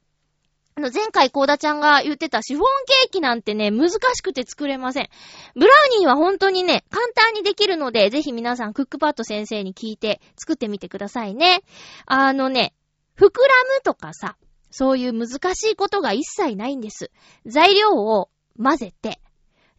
[0.75, 5.09] あの、前回コーダちゃんが言ってたシフォンケーキなんてね、難しくて作れません。
[5.53, 11.61] ブラウニーは本当にね、簡単にできるので、ぜひ皆さんクックパッド先生に聞いて作ってみてくださいね。
[12.07, 12.73] あのね、
[13.15, 13.29] 膨ら
[13.75, 14.37] むとかさ、
[14.71, 17.11] そういう難しいことが一切ないんです。
[17.45, 19.19] 材料を混ぜて、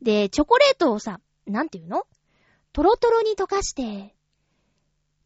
[0.00, 2.04] で、チョコレートをさ、なんていうの？
[2.72, 4.13] トロトロに溶かして、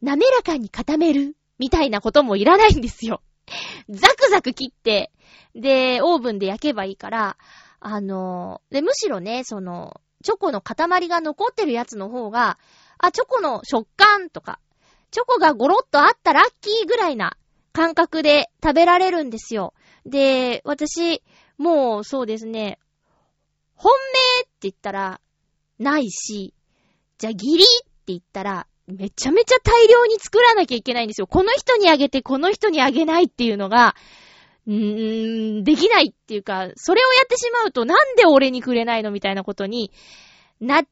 [0.01, 3.21] 滑らかに固める、みたいなこともいらないんですよ。
[3.89, 5.11] ザクザク切って、
[5.55, 7.37] で、オーブンで焼けばいいから、
[7.79, 12.57] あの、で、むしろね、その、チョコの塊が残ってるやつの方が、
[12.97, 14.59] あ、チョコの食感とか、
[15.11, 17.37] チョコがゴロッとあったラッキーぐらいな
[17.71, 19.73] 感覚で食べられるんですよ。
[20.05, 21.23] で、私、
[21.57, 22.79] もうそうですね、
[23.75, 23.93] 本
[24.37, 25.21] 命って言ったら、
[25.79, 26.53] ないし、
[27.17, 31.27] じゃあギリって言ったら、めちゃめちゃ大量に作らなきゃいけないんですよ。
[31.27, 33.95] この人にあげて、この人にあげないっていうのが、
[34.67, 39.91] うーん、できないっていうか、それをやってしまうと、なんで俺にくれないのみたいなことに
[40.59, 40.83] な、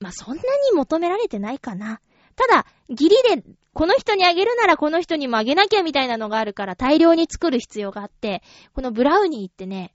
[0.00, 2.00] まあ、そんなに求められてないかな。
[2.36, 8.42] ただ、ギリで、この人にあげるならこの人にもあげなきゃみたいなのがあるから大量に作る必要があって、
[8.72, 9.92] このブラウニーってね、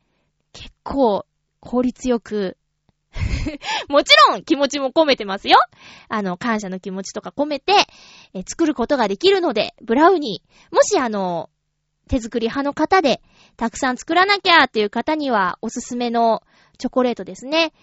[0.51, 1.25] 結構
[1.61, 2.57] 効率よく
[3.89, 5.57] もちろん気持ちも込めてますよ。
[6.07, 7.73] あの、感謝の気持ちとか込めて、
[8.33, 10.75] え作ることができるので、ブラウニー。
[10.75, 11.49] もしあの、
[12.07, 13.21] 手作り派の方で、
[13.55, 16.43] たくさん作らなきゃっていう方には、おすすめの
[16.77, 17.73] チョコレートですね。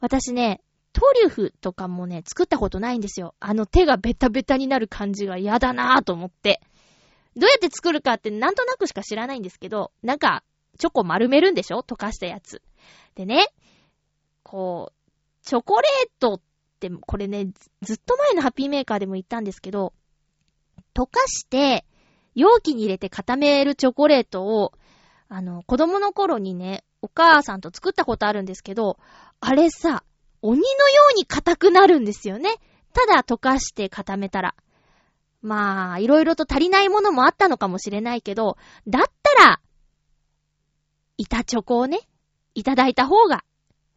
[0.00, 0.60] 私ね、
[0.92, 3.34] トリュフとかもね、作ったことないんですよ。
[3.38, 6.60] あの手がベタベタになる感じが嫌だなぁと思って。
[7.36, 10.42] どうやって作るかってなんとなくしか知らないんですけど、なんか、
[10.78, 11.80] チョコ丸めるんでしょ？
[11.80, 12.62] 溶かしたやつ。
[13.14, 13.48] でね、
[14.42, 14.95] こう、
[15.46, 16.40] チョコレートっ
[16.80, 17.46] て、これね、
[17.80, 19.92] ずっと前のハッピーメーカーでも言ったんですけど、
[20.92, 21.86] 溶かして、
[22.34, 24.72] 容器に入れて固めるチョコレートを、
[25.28, 28.98] あの、子供の頃にね、お母さんと作ったことあるんですけど、
[29.40, 30.02] あれさ、
[30.42, 32.50] 鬼のように硬くなるんですよね。
[32.92, 34.56] ただ溶かして固めたら。
[35.42, 38.56] まあ、いろいろと足りないものもあったのかもしれないけど、
[38.88, 39.60] だったら、
[41.18, 42.00] 板チョコをね、
[42.54, 43.44] いただいた方が、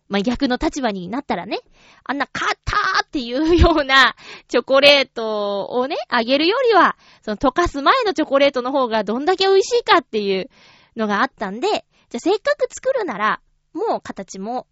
[0.10, 1.60] まあ、逆の立場になったらね、
[2.04, 4.16] あんなカッターっていうような
[4.50, 10.50] チョコレートをね、あげるよりは、その溶かす前のチョコレートの方がどんだけ美味しいかっていう
[10.96, 13.40] のがあったんで、じゃあせっかく作るなら、
[13.74, 14.66] もう形も、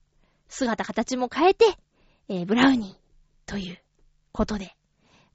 [0.50, 1.66] 姿形も変えて、
[2.30, 2.96] えー、ブラウニー
[3.46, 3.78] という
[4.32, 4.76] ことで、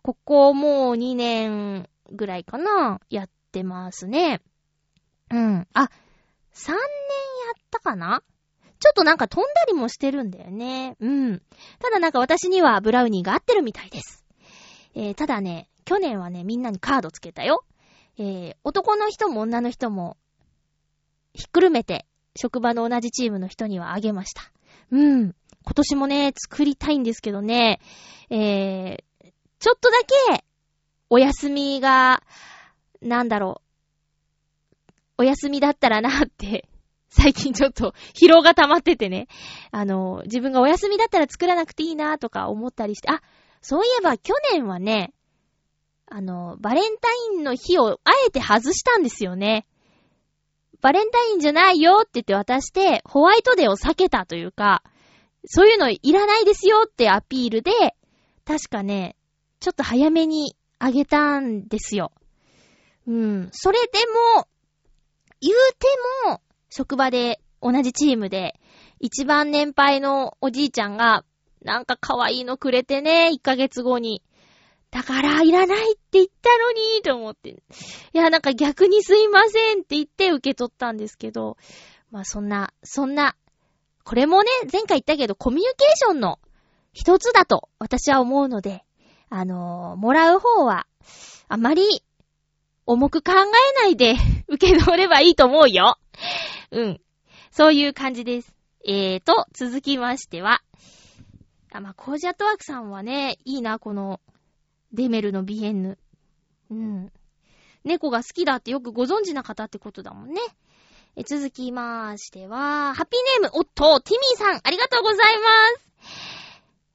[0.02, 4.42] ここもう2年ぐらいかな、やってますね。
[5.30, 5.68] うん。
[5.74, 5.90] あ、
[6.54, 6.80] 3年や
[7.56, 8.22] ったかな
[8.82, 10.96] ちょっとなんか飛んだりもしてるんだよね。
[10.98, 11.42] うん。
[11.78, 14.24] ただなんか私にはブラウニーが合ってるみたいです。
[14.96, 17.64] えー、ただね、去年はね、みんなにカードつけたよ。
[18.18, 20.16] えー、男の人も女の人も、
[21.32, 24.42] ひっくるめて、職場の同じチームの人にはあげました。
[24.90, 25.36] うん。
[25.64, 27.78] 今年もね、作りたいんですけどね、
[28.30, 29.98] えー、ちょっとだ
[30.34, 30.44] け、
[31.08, 32.24] お休みが、
[33.00, 33.62] なんだろ
[35.18, 36.68] う、お休みだったらなって
[37.14, 39.28] 最近ちょっと疲労が溜まっててね、
[39.70, 43.20] あの、自分がお休みだったら作らなくていいなとか思ったりして、あ、
[43.60, 45.12] そういえば去年はね、
[46.06, 49.66] あの、バレンタインの日をあえて外したんですよね。
[50.80, 54.82] バレンタインじゃないよって言って渡して、ホワイトデーを避けたというか、
[55.44, 57.72] そういうのいらないですよってアピールで、
[58.46, 59.16] 確かね、
[59.60, 62.10] ちょっと早めにあげたんですよ。
[63.06, 63.48] うん。
[63.52, 63.98] それで
[64.36, 64.48] も、
[65.40, 65.86] 言うて
[66.28, 66.40] も、
[66.74, 68.58] 職場で、同じチームで、
[68.98, 71.22] 一番年配のおじいちゃんが、
[71.60, 74.22] なんか可愛いのくれてね、1ヶ月後に。
[74.90, 77.50] だから、いらないって言ったのに、と思って。
[77.50, 77.56] い
[78.14, 81.58] や、なんか逆にすいませんって言って受け取ったんですけど、
[82.10, 83.36] まあそんな、そんな、
[84.02, 86.38] これもね、前回言ったけど、コミュニケーションの
[86.94, 88.82] 一つだと私は思うので、
[89.28, 90.86] あのー、もらう方は、
[91.48, 92.02] あまり
[92.86, 94.16] 重く考えないで
[94.52, 95.98] 受け取ればいいと思うよ。
[96.70, 97.00] うん。
[97.50, 98.54] そういう感じです。
[98.84, 100.62] えーと、続きましては、
[101.72, 104.20] あ、まあ、コージアットワークさんはね、いいな、この、
[104.92, 105.98] デメルのビエンヌ。
[106.70, 107.12] うん。
[107.84, 110.40] 猫が好きだってよくご存知な方ってことだもんね。
[111.16, 115.92] え続きましては、ハッピーネーム、おっと、ティミーさん、ありがとうございます。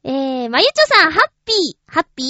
[0.03, 2.27] えー、まゆちょさん、ハッピー、ハッピー、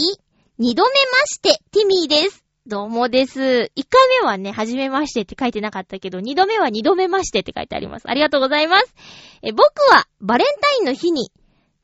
[0.57, 2.46] 二度目まして、ティミーです。
[2.69, 3.71] どうもです。
[3.75, 8.09] 一回目はね、はじめましてって書いてなかったけど、二度目は二度目ましてって書いてあります。
[8.09, 8.93] ありがとうございます。
[9.41, 11.31] え、僕はバレンタインの日に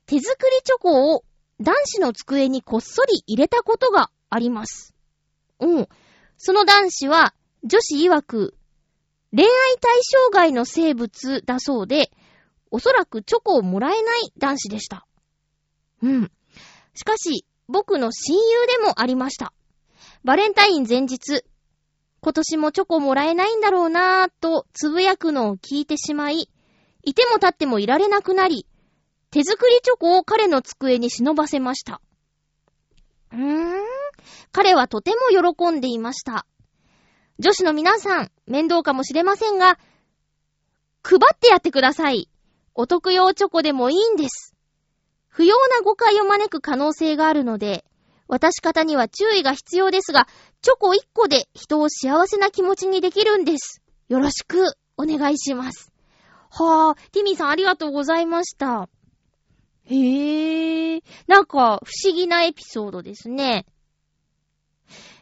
[0.08, 1.24] 手作りチョコを
[1.62, 4.94] 男子の机にこっそり入れたことがあります。
[5.62, 5.88] うん。
[6.38, 8.54] その男子は女子曰く
[9.34, 12.12] 恋愛対象外の生物だそうで、
[12.72, 15.08] おそらくチョコをもらえない男子でした。
[16.02, 16.32] うん。
[16.94, 19.54] しかし、僕の親友でもありました。
[20.24, 21.44] バレンタイン前日、
[22.22, 26.50] 今年もチョコもらえないんだろうなぁとつぶやくのを聞いてしまい、
[27.04, 28.66] いても立ってもいられなくなり、
[29.32, 32.00] 手作りチョコを彼の机に忍ばせました。
[33.34, 33.84] うーん、
[34.54, 36.46] 彼はとても喜んでいました。
[37.38, 39.78] 女子の皆さん、面倒かもしれませんが、
[41.04, 42.30] 配ってやってください。
[42.76, 44.56] お得用チョコでもいいんです。
[45.28, 47.84] 不要な誤解を招く可能性があるので、
[48.34, 50.28] 渡し方には注意が必要ですが、
[50.64, 53.84] チョコ1個で人を幸せな気持ちにできるんです。
[54.10, 55.92] よろしくお願いします。
[56.50, 58.90] はぁ、ティミーさんありがとうございました。
[59.86, 61.04] へぇー。
[61.28, 63.68] なんか、不思議なエピソードですね。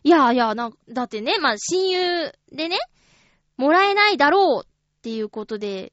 [0.03, 2.77] いやいや、な、だってね、まあ、親友でね、
[3.57, 5.91] もらえないだろうっていうことで、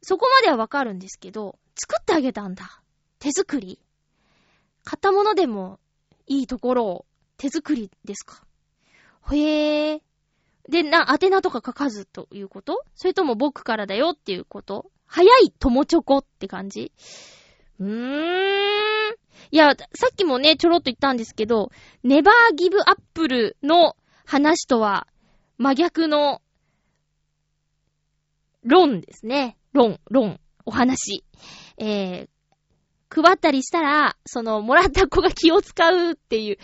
[0.00, 2.80] そこまではわかるんですけど、作ってあげたんだ。
[3.18, 3.78] 手作り
[4.84, 5.80] 買ったものでも
[6.26, 7.06] いいところを
[7.36, 8.44] 手作りですか？
[9.32, 10.02] へえ。
[10.68, 12.84] で、な、宛名とか書かずということ？
[12.94, 14.90] それとも僕からだよっていうこと？
[15.06, 16.92] 早い友チョコって感じ？
[17.78, 19.14] うーん。
[19.50, 21.70] いや、さっきもね、ちょろっと言ったんですけど、
[22.02, 25.06] ネバーギブアップルの話とは
[25.58, 26.40] 真逆の
[28.62, 29.58] 論ですね。
[29.72, 31.24] 論、論、お話。
[31.76, 32.28] えー、
[33.14, 36.58] 配ったりしたら、その、もらった子が気を使うっていう。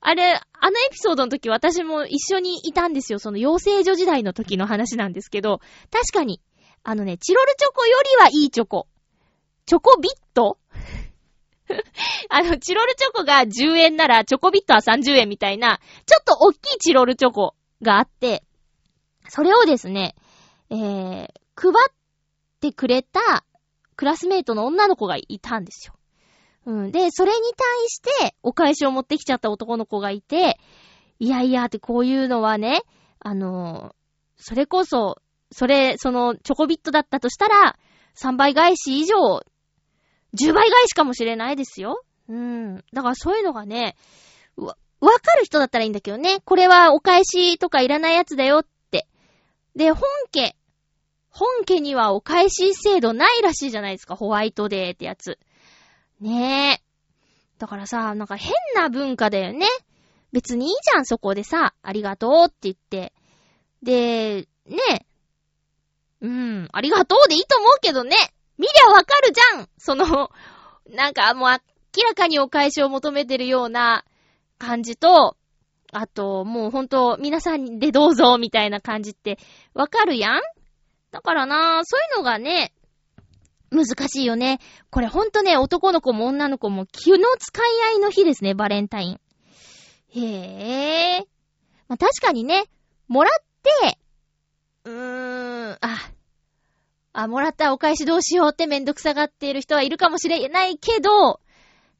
[0.00, 3.18] あれ、あのエピソードの時私も一緒にいたんですよ。
[3.18, 6.42] その養成所時代の時の話なんですけど、確かに、
[6.82, 8.86] あのね、チロルチョコよりはいいチョコ。
[9.64, 10.58] チョコビット？
[12.28, 18.44] あの、チロルチョコが10円なら、チョコビットは30円みたいな、ちょっと大きいチロルチョコがあって、
[19.28, 20.14] それをですね、
[20.68, 21.92] えー、配っ
[22.60, 23.44] てくれた
[23.96, 25.94] クラスメイトの女の子がいたんですよ。
[26.66, 26.92] うん。
[26.92, 30.58] で、それに対して、お返しを持ってきちゃった男の子がいて、
[31.18, 32.82] いやいやってこういうのはね、
[33.20, 33.94] あの、
[34.36, 35.20] それこそ、
[35.50, 37.78] それ、その、チョコビットだったとしたら、
[38.16, 39.16] 3倍返し以上、
[40.34, 42.02] 10倍返しかもしれないですよ。
[42.28, 42.84] うん。
[42.92, 43.96] だからそういうのがね、
[44.56, 46.40] わ、わかる人だったらいいんだけどね。
[46.44, 49.06] これはお返しとかいらないやつだよって。
[49.76, 50.56] で、本家。
[51.34, 54.14] 本家にはお返し制度ないらしいじゃないですか。
[54.14, 55.40] ホワイトデーってやつ。
[56.20, 56.82] ねえ。
[57.58, 59.66] だからさ、なんか変な文化だよね。
[60.32, 63.12] 別にいいじゃん、そこでさ、ありがとうって言って。
[63.82, 65.06] で、ねえ。
[66.20, 68.16] うん、ありがとうでいいと思うけどね。
[68.56, 70.30] 見りゃわかるじゃんその、
[70.88, 71.56] なんかもう明
[72.04, 74.04] らかにお返しを求めてるような
[74.58, 75.36] 感じと、
[75.92, 79.38] あと、もうほんと、皆さんでどうぞ、みたいな感じって、
[79.74, 80.40] わかるやん
[81.14, 82.72] だからなそういうのがね、
[83.70, 84.58] 難しいよね。
[84.90, 89.20] これほんとね、男の子も女の子も気の使い合いの日ですね、バレンタイン。
[90.08, 91.26] へえ。
[91.86, 92.64] まあ、確かにね、
[93.06, 93.98] もらって、
[94.86, 96.10] うーん、あ、
[97.12, 101.40] あ、もらったお返しどうしようってめんどくさがっている人はいるかもしれないけど、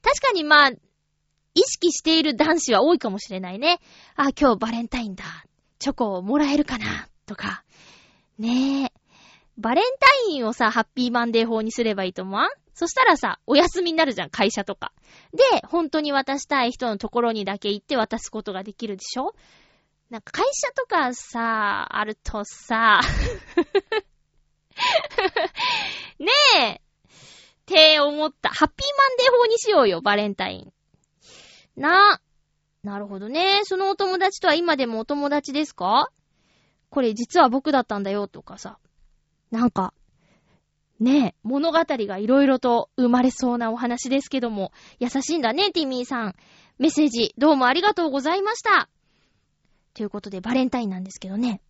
[0.03, 3.79] 確かにまあ、意識している男子は多いかもしれないね。
[4.17, 5.23] あ、今日バレンタインだ。
[5.79, 7.63] チョコをもらえるかなとか。
[8.39, 9.04] ねえ。
[9.57, 12.51] バレンタインをさ、ハッピーマンデー法にすればいいと思わん？
[12.75, 14.93] そしたらさ、お休みになるじゃん、会社とか。
[15.33, 19.35] で、本当に渡したい人のところにだけ行って渡すことができるでしょ？
[20.11, 23.01] なんか会社とかさ、あるとさ、
[26.19, 26.27] ね
[26.61, 26.79] えっ
[27.65, 28.49] て思った。
[28.51, 30.73] ハッピーマンデー法にしようよ、バレンタイン。
[31.81, 32.21] な。
[32.83, 33.61] なるほどね。
[33.65, 36.11] そのお友達とは今でもお友達ですか？
[36.91, 38.79] これ実は僕だったんだよ、とかさ。
[39.55, 39.95] なんか、
[40.99, 46.35] ねえ、物語がいろいろと生まれそうなお話ですけども、優しいんだね、ティミーさん。
[46.79, 48.89] メッセージ、どうもありがとうございました。
[49.95, 51.61] ということで、バレンタインなんですけどね。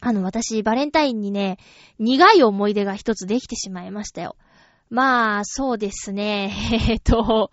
[0.00, 1.58] あの、私、バレンタインにね、
[2.00, 4.34] 苦い思い出が一つできてしまいましたよ。
[4.90, 6.52] まあ、そうですね。
[6.90, 7.52] えっと、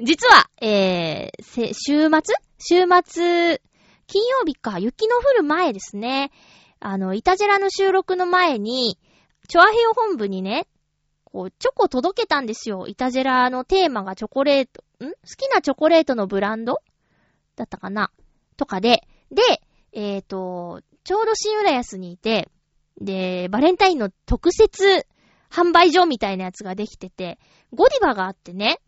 [0.00, 2.34] 実は、えー、週末？
[2.58, 3.62] 週末、
[4.08, 6.32] 金曜日か、雪の降る前ですね。
[6.80, 8.98] あの、イタジェラの収録の前に、
[9.48, 10.66] チョアヘヨ本部にね、
[11.24, 12.86] こう、チョコ届けたんですよ。
[12.88, 15.10] イタジェラのテーマがチョコレート、ん？
[15.10, 16.80] 好きなチョコレートのブランド？
[17.56, 18.10] だったかな？
[18.56, 19.42] とかで、で、
[19.92, 22.48] えっ、ー、と、ちょうど新浦安にいて、
[23.00, 25.06] で、バレンタインの特設
[25.50, 27.38] 販売所みたいなやつができてて、
[27.72, 28.78] ゴディバがあってね。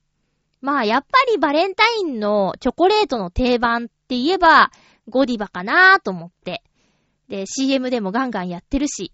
[0.61, 4.71] まあ、やっぱりバレンタインのチョコレートの定番って言えば、
[5.09, 6.63] ゴディバかなーと思って。
[7.33, 9.11] で、CM でもガンガンやってるし、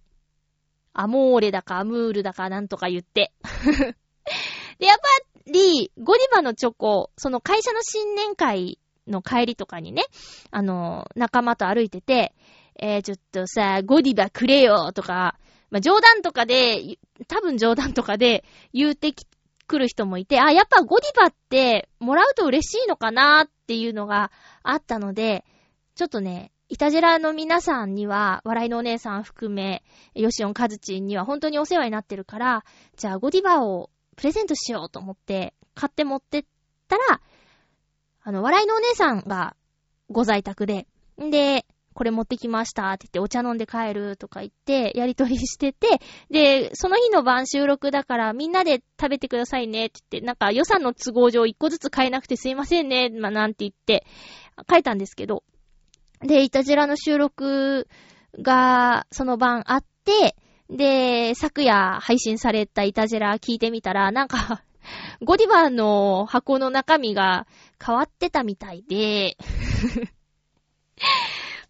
[0.93, 3.33] アモーレだかアムールだかなんとか言って。
[4.81, 5.07] で、やっぱ
[5.47, 10.03] り、ゴディバのチョコ、その会社の新年会の帰りとかにね、
[10.51, 12.35] あの、仲間と歩いてて、
[12.81, 15.39] えー、ちょっとさ、ゴディバくれよとか、
[15.71, 16.99] まあ、冗談とかで、
[17.29, 19.29] 多分冗談とかで言うてき、
[19.69, 24.33] くる人もいて、あ、やっぱゴディバってもらうと嬉しいのかなっていうのが
[24.65, 25.45] あったので、
[25.95, 29.83] ちょっとね、イタジラの皆さんには、笑いのお姉さん含め、
[30.15, 32.65] ヨシオンカズチンには本当にお世話になってるから、
[32.97, 36.45] じゃあゴディバをプレゼントしようと思って、買って持ってっ
[36.87, 37.21] たら、
[38.23, 39.57] あの、笑いのお姉さんが
[40.11, 40.87] ご在宅で、
[41.19, 41.65] んで、
[41.95, 46.01] これ持ってきましたって言ってお茶飲んで帰るとか言ってやりとりしてて、
[46.31, 54.07] で、その日の晩収録だからみんなで食べてくださいねって言って、なんか予算の都合上一個ずつ買えなくてすいませんね、まあ、なんて言って
[54.71, 55.43] 書いたんですけど、
[56.21, 57.89] で、イタジラの収録
[58.41, 60.37] がその晩あって、
[60.69, 64.63] で、昨夜配信されたイタジラ聞いてみたら、なんか
[65.25, 67.47] ゴディバーの箱の中身が
[67.85, 69.37] 変わってたみたいで。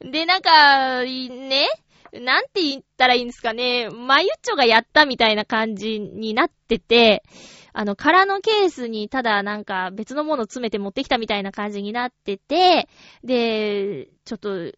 [0.00, 1.66] で、なんか、ね、
[2.12, 7.22] なんて言ったらいいんですかね、マユッチョがやったみたいな感じになってて、
[7.72, 12.88] あの、空のケースにただなんか別のもの詰めて持ってきたみたいな感じになってて、
[13.24, 14.72] で、ちょっと、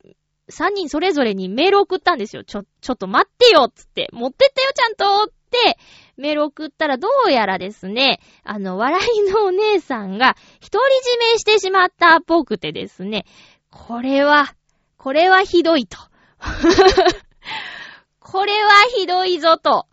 [0.51, 2.45] 3人それぞれにメール送ったんですよ。
[2.45, 4.09] ちょ、ちょっと待ってよつって。
[4.12, 5.78] 持ってったよちゃんとって、
[6.16, 10.97] メール送ったらどうやらですね、あの、笑いのお姉さんが独り
[11.28, 13.24] 占めしてしまったっぽくてですね、
[13.70, 14.55] これは、
[14.97, 15.97] これはひどいと。
[18.20, 19.86] これはひどいぞと。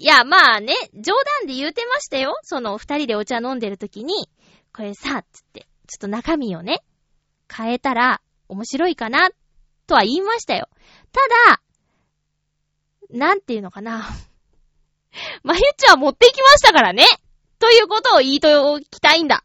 [0.00, 2.38] いや、まあね、冗談で言うてましたよ。
[2.42, 4.30] その二人でお茶飲んでる時に、
[4.74, 6.82] これさ、つって、ちょっと中身をね、
[7.54, 9.28] 変えたら面白いかな、
[9.86, 10.70] とは言いましたよ。
[11.12, 11.20] た
[11.52, 11.60] だ、
[13.10, 14.08] なんていうのかな。
[15.44, 17.04] まゆっちは持ってきましたからね。
[17.58, 19.44] ということを言いときたいんだ。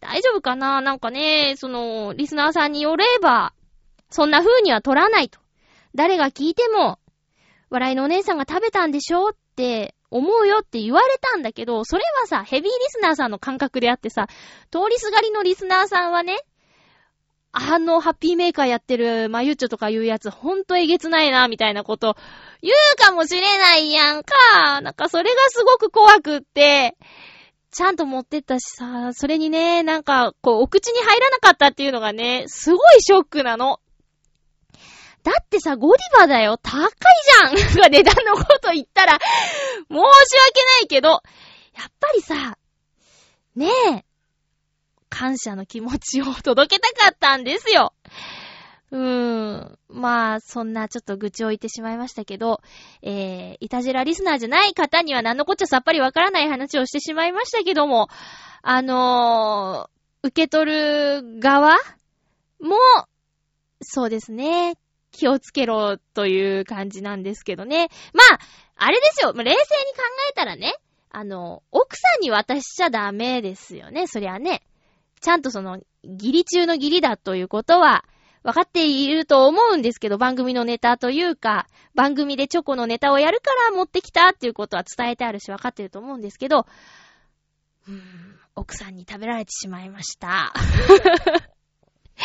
[0.00, 0.80] 大丈夫かな？
[0.80, 3.52] なんかね、その、リスナーさんによれば、
[4.08, 5.38] そんな風には取らないと。
[5.94, 6.98] 誰が聞いても、
[7.68, 9.36] 笑いのお姉さんが食べたんでしょ？
[9.56, 14.28] って思うよって言われたんだけど、それはさ、ヘビーリスナーさんの感覚であってさ、
[14.70, 16.36] 通りすがりのリスナーさんはね、
[17.52, 22.16] あの、ハッピーメーカーやってるマユッチョとかいうやつ、ほんとえげつないな、みたいなこと
[22.60, 24.82] 言うかもしれないやんか。
[24.82, 26.98] なんかそれがすごく怖くって、
[27.70, 33.80] ちゃんと持ってったしさ、それにね、なんか、こう、お口に入らなかったっていうのがね、すごいショックなの。
[35.26, 36.56] だってさ、ゴディバだよ。
[36.56, 36.90] 高い
[37.50, 39.18] じゃん 値段のこと言ったら、
[39.88, 41.20] 申し訳ないけど、やっ
[41.98, 42.56] ぱりさ、
[43.56, 44.04] ねえ、
[45.08, 47.92] 感謝の気持ちを届けたかったんですよ。
[48.92, 49.78] うーん。
[49.88, 52.60] まあ、そんなちょっと愚痴を言ってしまいましたけど、
[53.02, 58.08] えー、いたじらリスナーじゃない方には何のこっちゃさっぱりわからない話をしてしまいましたけども、
[58.62, 61.78] あのー、受け取る側
[62.60, 62.76] も、
[63.82, 64.76] そうですね。
[65.16, 67.88] 気をつけろという感じなんですけどね。
[68.12, 68.38] まあ、
[68.76, 69.32] あれですよ。
[69.32, 69.62] 冷静に考
[70.30, 70.74] えたらね、
[71.10, 74.06] あの、奥さんに渡しちゃダメですよね。
[74.06, 74.62] そりゃね。
[75.20, 78.04] ちゃんとその、ギリ中のギリだということは、
[78.42, 86.66] 分かっていると思うんですけど、番組のネタというか、番組でチョコのネタをやるから持ってきたっていうことは伝えてあるし分かってると思うんですけど、
[87.88, 90.52] うーん、奥さんに食べられてしまいました。
[92.16, 92.22] 悲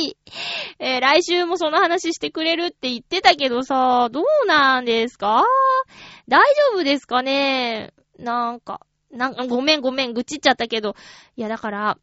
[0.00, 0.16] しい。
[0.80, 5.44] えー、来週もその話してくれるって言ってたけどさ、どうなんですか？
[6.28, 6.40] 大
[6.72, 7.92] 丈夫ですかね？
[8.18, 10.94] なんか、なんか、ごめんごめん、愚痴っちゃったけど。
[11.36, 11.98] いや、だから、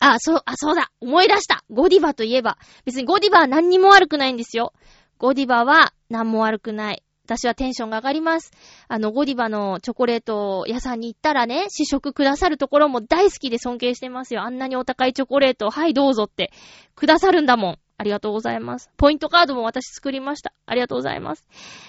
[0.00, 2.58] あ、そう、あ、そうだ思い出したゴディバといえば。
[2.84, 4.72] 別にゴディバは何にも悪くないんですよ。
[5.18, 7.02] ゴディバは何も悪くない。
[7.28, 8.52] 私はテンションが上がります。
[8.88, 14.44] あの、ゴディバのチョコレート屋さんに行ったらね、試食くださるところも大好きで尊敬してますよ。
[14.44, 16.50] あんなにお高いチョコレート、はいどうぞって
[16.94, 17.78] くださるんだもん。
[17.98, 18.90] ありがとうございます。
[18.96, 20.54] ポイントカードも私作りました。
[20.64, 21.44] ありがとうございます。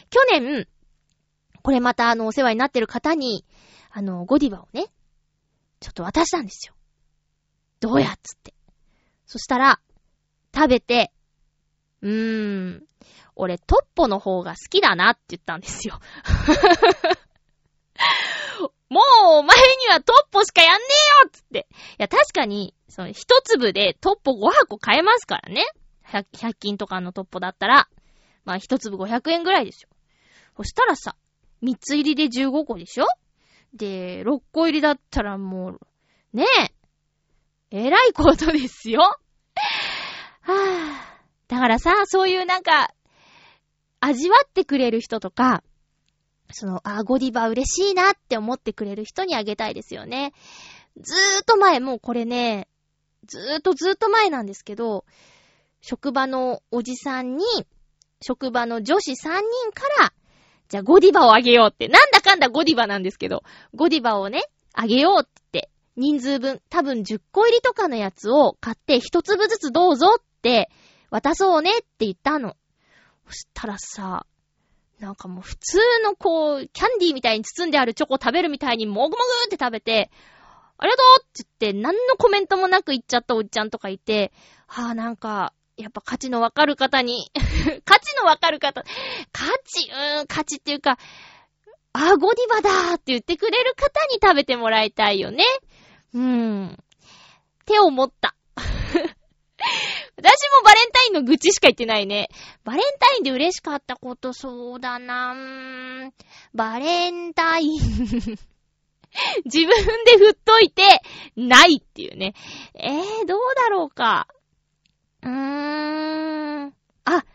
[0.10, 0.68] 去年、
[1.62, 3.46] これまたあの、お世話になってる方に、
[3.92, 4.88] あの、ゴディバをね、
[5.80, 6.74] ちょっと渡したんですよ。
[7.80, 8.54] どうやっつって。
[9.26, 9.80] そしたら、
[10.54, 11.14] 食べて、
[12.02, 12.84] うーん、
[13.42, 16.00] 俺トッポの方が好きだなって言ったんですよ。
[18.90, 19.04] もう
[19.38, 20.86] お前にはトッポしかやんね
[21.24, 21.68] えよつって。
[21.72, 25.68] いや、確かに、その一粒でトッポ5箱買えますからね。
[26.08, 27.88] 100, 100均とかのトッポだったら。
[28.44, 29.90] まあ一粒500円ぐらいですよ。
[30.58, 31.16] そしたらさ、
[31.64, 33.06] 3つ入りで15個でしょ？
[33.74, 35.80] で、6個入りだったらもう、
[36.34, 36.46] ね
[37.72, 39.00] え、えらいことですよ。
[40.42, 41.10] はぁ。
[41.48, 42.90] だからさ、そういうなんか、
[44.00, 45.64] 味わってくれる人とか、
[46.52, 50.34] その、あ、ゴディバ嬉しいなって思ってくれる人にあげたいですよね。
[51.00, 52.68] ずーっと前、もうこれね、
[53.26, 55.06] ずーっとずーっと前なんですけど、
[55.82, 57.46] 職場のおじさんに、
[58.22, 59.32] 職場の女子3人
[59.74, 60.14] から、
[60.68, 63.44] じゃあゴディバをあげようって、なんだかんだゴディバなんですけど、
[63.74, 64.44] ゴディバをね、
[64.74, 70.70] あげようって、人数分、多分10個入りとかのやつを買って一粒ずつどうぞって
[71.10, 72.56] 渡そうねって言ったの。
[73.30, 74.26] そしたらさ、
[75.00, 80.10] なんかもう普通のこう、キャンディーみたいに包んであるチョコ食べるみたいにもぐもぐって食べて、
[80.80, 84.32] ありがとうって言って、何のコメントもなく言っちゃったおっちゃんとかいて、
[84.66, 87.32] はぁ、あ、なんか、やっぱ価値のわかる方に
[87.86, 88.84] 価値のわかる方、
[89.32, 90.98] 価値、うーん、価値っていうか、
[91.94, 95.44] あ、ゴディバだーって言ってくれる方に食べてもらいたいよね。
[96.16, 96.70] うーん。
[96.72, 96.76] っ
[97.66, 98.36] て思った。
[100.20, 102.28] 私もバレンタインの愚痴しか言ってないね。
[102.66, 106.14] バレンタインで嬉しかったことそうだなーん。
[106.54, 107.80] バレンタイン
[109.46, 109.68] 自分
[110.04, 111.02] で振っといて、
[111.38, 112.34] ないっていうね。
[112.76, 114.28] えー、どうだろうか。
[115.24, 116.74] うーん。
[117.06, 117.26] あ。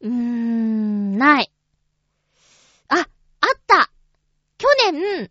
[0.00, 1.50] うーん、ない。
[2.88, 3.08] あ、あっ
[3.66, 3.90] た
[4.58, 5.30] 去年、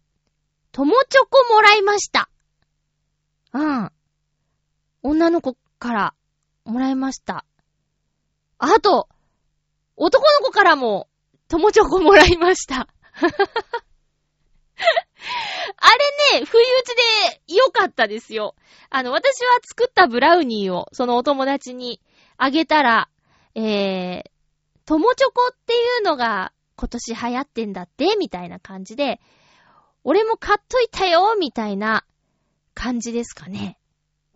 [0.72, 2.28] 友チョコもらいました。
[3.54, 3.92] うん。
[5.04, 6.14] 女の子から
[6.66, 7.46] もらいました。
[8.58, 9.08] あと、
[9.98, 11.08] 男の子からも、
[11.50, 12.88] 友チョコもらいました。
[13.16, 13.22] あ
[16.34, 16.96] れね、不意打ち
[17.28, 18.56] で良かったですよ。
[18.90, 22.02] あの、私は作ったブラウニーを、そのお友達に
[22.38, 23.10] あげたら、
[23.56, 24.24] えー、
[24.86, 29.20] 友チョコっていうのが今年流行ってんだって、みたいな感じで、
[30.04, 32.04] 俺も買っといたよ、みたいな
[32.74, 33.78] 感じですかね。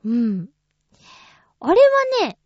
[0.06, 0.50] うん。
[1.60, 1.82] あれ
[2.22, 2.38] はね、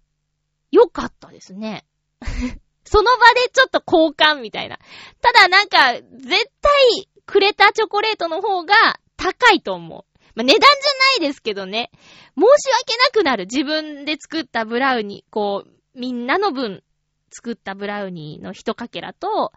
[0.72, 1.86] 良かったですね。
[2.86, 4.80] その場でちょっと交換みたいな。
[5.22, 10.06] ただなんか、絶対くれたチョコレートの方が高いと思う。
[10.36, 11.92] まあ、値段じゃないですけどね。
[12.38, 13.46] 申し訳なくなる。
[13.46, 16.84] 自分で作ったブラウニー、こう、みんなの分
[17.32, 19.52] 作ったブラウニーの一かけらと、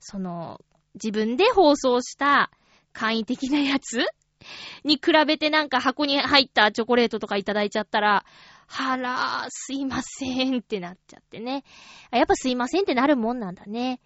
[0.00, 0.60] その、
[0.94, 2.50] 自分で包装した
[2.92, 4.06] 簡易的なやつ
[4.84, 8.24] に比べてなんか箱に入ったチョコレートとかいただいちゃったら、
[8.66, 11.64] はらー、すいませんってなっちゃってね。
[12.10, 14.00] やっぱすいませんってなるもんなんだね。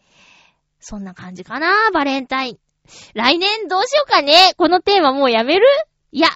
[0.81, 2.59] そんな感じかな、バレンタイン。
[3.15, 4.55] 来年どうしようかね。
[4.57, 5.67] このテーマもうやめる？
[6.13, 6.29] いや、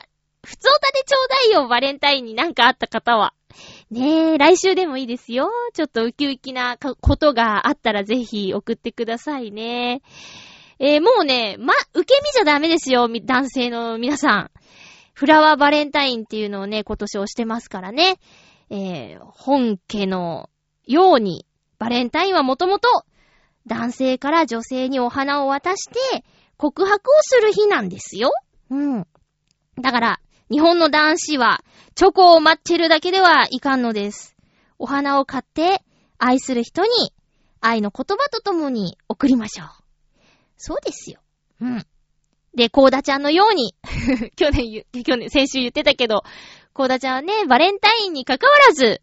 [0.44, 3.34] 普通歌でちょうだいよ、バレンタインになんかあった方は。
[3.90, 5.50] ねえ、来週でもいいですよ。
[5.74, 10.02] ちょっとウキウキなことがあったらぜひ送ってくださいね。
[10.78, 14.50] えー、もうね、ま、受け身じゃダメですよ、男性の皆さん。
[15.14, 18.18] フラワーバレンタインっていうのをね、今年押してますからね。
[18.68, 20.50] えー、本家の
[20.86, 21.46] ように、
[21.78, 22.88] バレンタインはもともと
[23.66, 26.24] 男性から女性にお花を渡して
[26.56, 28.32] 告白をする日なんですよ。
[28.70, 29.06] うん。
[29.80, 34.36] だから、日本の男子はチョコを待ってるだけではいかんのです。
[34.78, 35.82] お花を買って
[36.18, 36.88] 愛する人に
[37.60, 39.68] 愛の言葉とともに送りましょう。
[40.56, 41.20] そうですよ。
[41.60, 41.86] うん。
[42.54, 43.74] で、コーダちゃんのように
[44.36, 46.22] 去年言、去年、先週言ってたけど、
[46.72, 49.02] コーダちゃんはね、バレンタインに関わらず、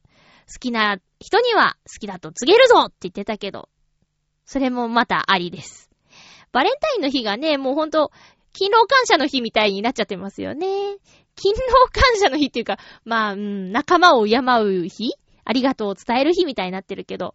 [0.52, 3.70] 好きな人には好きだと告げるぞって言ってたけど、
[4.45, 5.89] それもまたありです。
[6.52, 8.12] バレンタインの日がね、もうほんと、
[8.54, 10.68] 勤労感謝の日みたいになっちゃってますよね。
[11.36, 15.14] 勤労感謝の日っていうか、まあ、うん、仲間を敬う日
[15.45, 17.34] ありがとうを伝える日みたいになってるけど、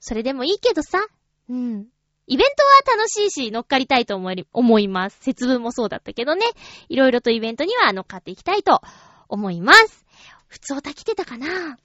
[0.00, 1.06] それでもいいけどさ、
[1.48, 1.86] うん。
[2.26, 5.18] イベントは楽しいし、乗っかりたいと思い、思います。
[5.20, 6.42] 節分もそうだったけどね。
[6.88, 8.80] いろいろとイベントには乗っかっていきたいと
[9.28, 10.06] 思います。
[10.46, 11.78] 普通おた来てたかな？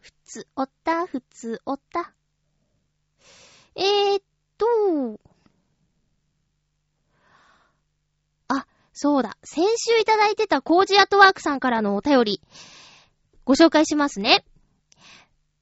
[0.00, 2.12] 普通おった、普通おった？
[3.76, 4.22] えー、っ
[4.58, 5.20] と、
[8.48, 9.36] あ、そうだ。
[9.44, 12.40] 先週いただいてたコージアットワークさんからのお便り、
[13.44, 14.44] ご紹介しますね。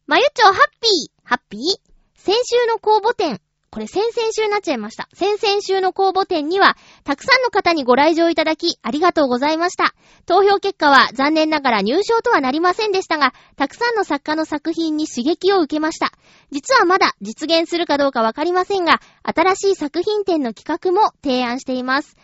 [0.07, 1.92] まゆちょハッピー、ハッピー
[2.25, 3.41] 先週の公募展、
[3.73, 5.09] これ先々週になっちゃいました。
[5.13, 9.93] 先々週の公募展には、たくさんの方にご来場いただき、ありがとうございました。
[10.25, 16.13] 投票結果は残念ながら入賞とはなりませんでしたが、たくさんの作家の作品に刺激を受けました。
[16.53, 22.17] 実はまだ実現するかどうかわかりませんが、新しい作品展の企画も提案しています。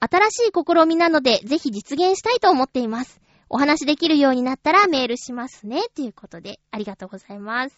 [0.00, 3.20] 新しい試みなので、ぜひ実現したいと思っています。
[3.48, 5.82] お話できるようになったらメールしますね。
[5.94, 7.76] ということで、ありがとうございます。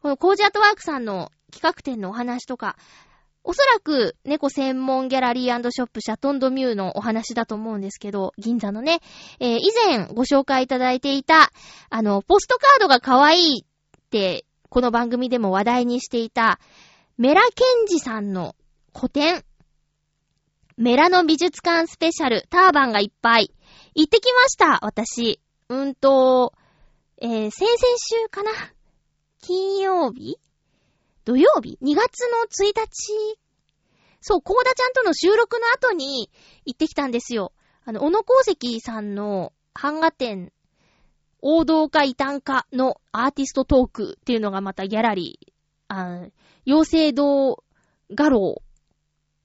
[0.00, 2.76] このコージアットワークさんの企画展のお話とか、
[3.46, 9.00] おそらく猫専門ギャラリーショップシャトンドミューのお話だと思うんですけど、銀座のね、
[9.38, 11.50] えー、以前ご紹介いただいていた、
[11.90, 16.58] あの、ポストカードが可愛いって、この番組でも話題にしていた、
[17.18, 18.56] メラケンジさんの
[18.92, 19.44] 個展、
[20.78, 23.52] メラの美術館スペシャル、ターバンがいっぱい。
[23.94, 25.40] 行ってきました、私。
[25.68, 26.52] うんと、
[27.18, 28.50] えー、先々週かな
[29.40, 30.38] 金曜日？
[31.24, 33.38] 土曜日 ?2 月の1日？
[34.20, 36.30] そう、コーダちゃんとの収録の後に
[36.64, 37.52] 行ってきたんですよ。
[37.84, 40.50] あの、小野功石さんの版画展、
[41.40, 45.52] 王道か異端かのアーティストトークっていうのがまたギャラリー、
[45.88, 46.26] あ
[46.66, 47.62] 妖精堂
[48.12, 48.62] 画廊、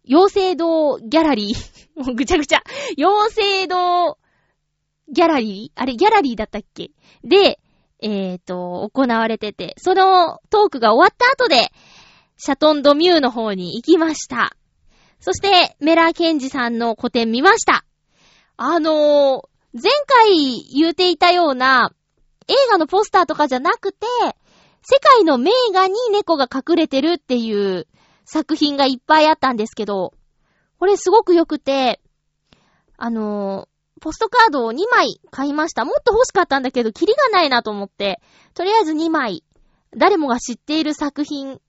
[0.07, 2.63] 妖精堂ギャラリー、 もうぐちゃぐちゃ、
[2.97, 4.17] 妖精堂
[5.11, 5.81] ギャラリー？
[5.81, 6.91] あれ、ギャラリーだったっけ？
[7.23, 7.59] で、
[8.01, 11.71] えっ、ー、と、行われてて、そのトークが終わった後で、
[12.37, 14.55] シャトンドミューの方に行きました。
[15.19, 17.83] そして、メラーケンジさんの個展見ました。
[18.55, 21.91] あのー、前回言うていたような、
[22.47, 24.05] 映画のポスターとかじゃなくて、
[24.81, 27.85] 世界の名画に猫が隠れてるっていう
[28.25, 30.13] 作品がいっぱいあったんですけど、
[30.79, 32.01] これすごく良くて、
[32.97, 33.67] あの
[33.99, 35.85] ポストカードを2枚買いました。
[35.85, 38.21] もっと欲しかったんだけど、キリがないなと思って、
[38.53, 39.43] とりあえず2枚、
[39.95, 41.61] 誰もが知っている作品、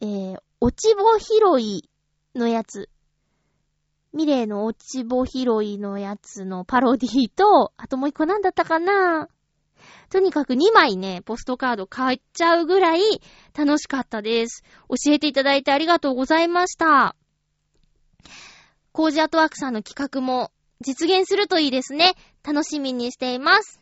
[0.00, 1.88] えー、落ち穂拾い
[2.34, 2.88] のやつ。
[4.12, 9.28] ミレーの落ち穂拾いのやつのパロディと、あともう一個なんだったかな
[10.10, 13.00] とにかく2枚ね、ポストカード買っちゃうぐらい
[13.56, 14.62] 楽しかったです。
[14.88, 17.14] 教えていただいてありがとうございました。
[18.92, 22.14] コージアトワークさんの企画も実現するといいですね。
[22.44, 23.80] 楽しみにしています。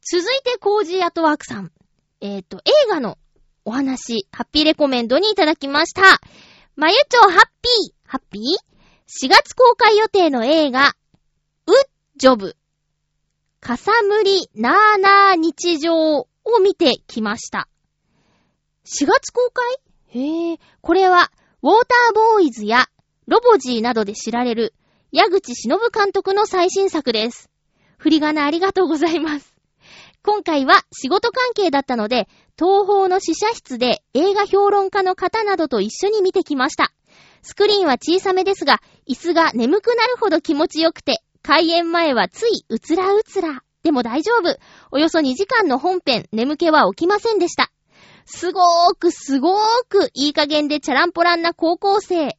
[0.00, 1.72] 続いて、コージーアトワークさん。
[2.20, 3.18] えっ、ー、と、映画の
[3.64, 6.02] お話、ハッピーレコメンドにいただきました。
[6.76, 10.96] まゆちょハッピー、ハッピー ?4 月公開予定の映画、
[11.66, 11.74] ウッ
[12.16, 12.56] ジョブ、
[13.60, 16.28] かさむりなーなー日常を
[16.62, 17.68] 見てきました。
[18.84, 19.78] 4月公開？
[20.08, 21.32] へえ、これは、
[21.62, 22.88] ウォーターボーイズや
[23.26, 24.74] ロボジーなどで知られる、
[25.14, 27.48] 矢口忍監督の最新作です。
[27.98, 29.54] 振り仮名ありがとうございます。
[30.24, 32.26] 今回は仕事関係だったので、
[32.58, 36.92] 東方の試写室で映画評論家の方などと一緒に見てきました。
[37.42, 43.62] スクリーンは小さめですが、椅子が眠くなるほど気持ちよくて、開演前はついうつらうつら。
[43.84, 44.58] でも大丈夫。
[44.90, 47.70] およそ2時間の本編、眠気は起きませんでした。
[48.26, 52.36] すごーくすごーくいい加減でチャランポランな高校生。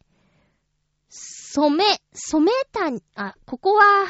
[1.55, 4.07] 染め、染めた、あ、ここは、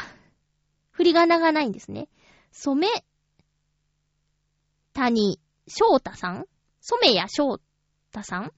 [0.90, 2.10] 振り仮名がないんですね。
[2.52, 3.06] 染め、
[4.94, 6.48] 谷、翔太さん？
[6.82, 7.60] 染谷翔
[8.12, 8.52] 太さん？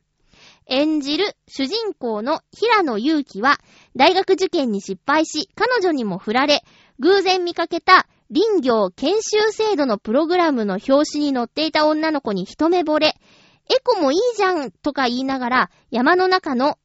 [0.67, 3.57] 演じる主人公の平野祐希は
[3.97, 6.63] 大学受験に失敗し、彼女にも振られ、
[6.99, 16.77] 偶然見かけた林業研修制度のプログラムの表紙に載っていた女の子に一目惚れ、エコもいいじゃんとか言いながら山の中の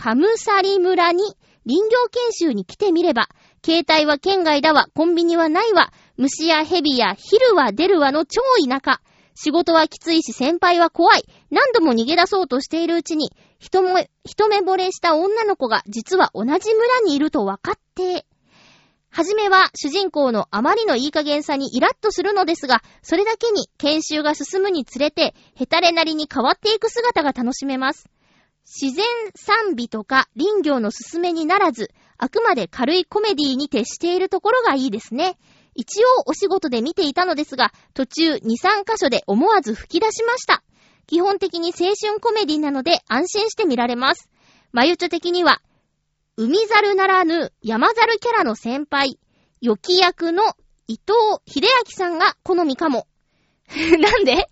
[0.00, 1.24] カムサリ村に
[1.66, 3.28] 林業研修に来てみれば、
[3.66, 9.00] 携帯は県外だわ、コンビニはないわ、虫や蛇や昼は出るわの超田舎。
[9.34, 11.24] 仕事はきついし先輩は怖い。
[11.50, 18.24] 何度も逃げ出そうとしているうちに、一も、一目惚れした女の子が実は同じ村にいると分かって、
[19.10, 28.08] はじめは主人公のあまりのいい加減さにイラッとするのですが、それだけに研修が進むにつれて、ヘタレなりに変わっていく姿が楽しめます。
[28.68, 35.38] 自然賛美とか林業の進めにならず、あくまで軽いコメディに徹しているところがいいですね。
[35.74, 40.62] 一応お仕事で見ていたのですが、途中2、3箇所で思わず吹き出しました。
[41.06, 44.28] 基本的に青春コメディなので安心して見られます。
[44.72, 45.62] マユチョ的には、
[46.36, 49.18] 海猿ならぬ山猿キャラの先輩、
[49.62, 50.42] 予期役の
[50.86, 53.06] 伊藤秀明さんが好みかも。
[53.98, 54.32] なんで？
[54.36, 54.46] 映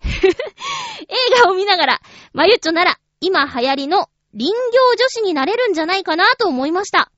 [1.43, 2.01] 画を見ながら、
[2.33, 7.11] マユチョなら今流行りの林業女子になれるんじゃないかなと思いました。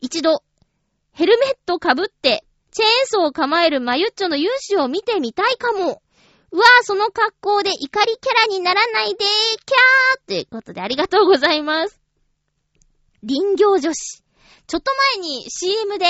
[0.00, 0.42] 一度、
[1.12, 6.02] ヘルメット被ってチェーンソーを構えるマユッチョの勇姿を見てみたいかも。
[6.50, 12.00] うわぁ、その格好で怒りキャラにならないでー、キャーということでありがとうございます。
[13.26, 14.22] 林業女子。
[14.66, 16.06] ちょっと前に CM で、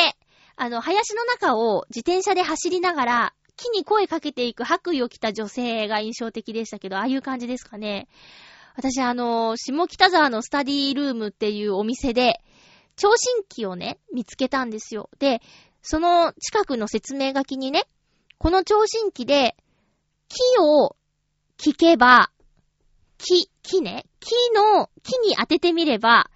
[0.57, 8.09] あの、林の中を自転車で走りながら、木に声かけていく白衣を着た女性が印象的でしたけど、ああいう感じですかね。
[8.79, 12.41] 私、あの、下北沢のスタディールームっていうお店で、
[12.95, 15.11] 聴診器をね、見つけたんですよ。
[15.18, 15.43] で、
[15.83, 17.89] その近くの説明書きにね、
[18.39, 19.57] この聴診器で、
[20.29, 20.95] 木を
[21.59, 22.31] 聞けば、
[23.18, 26.31] 木、木ね、木の、木に当ててみれば、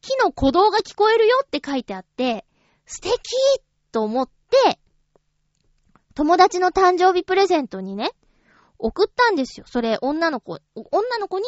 [0.00, 2.46] 木の鼓動が聞こえるよって書いてあって、
[2.86, 3.18] 素敵
[3.90, 4.78] と思って、
[6.14, 8.12] 友達の誕生日プレゼントにね、
[8.78, 9.66] 送ったんですよ。
[9.68, 10.60] それ、女の子、
[10.92, 11.44] 女の子に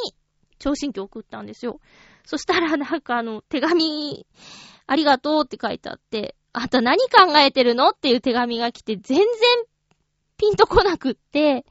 [0.63, 1.81] 聴診器送ったんですよ。
[2.25, 4.25] そしたら なんかあの、手紙、
[4.87, 7.89] ありがとうって書いてあって、あと何考えてるの？
[7.91, 9.27] っていう手紙が来て、全然
[10.37, 11.67] ピンとこなくって、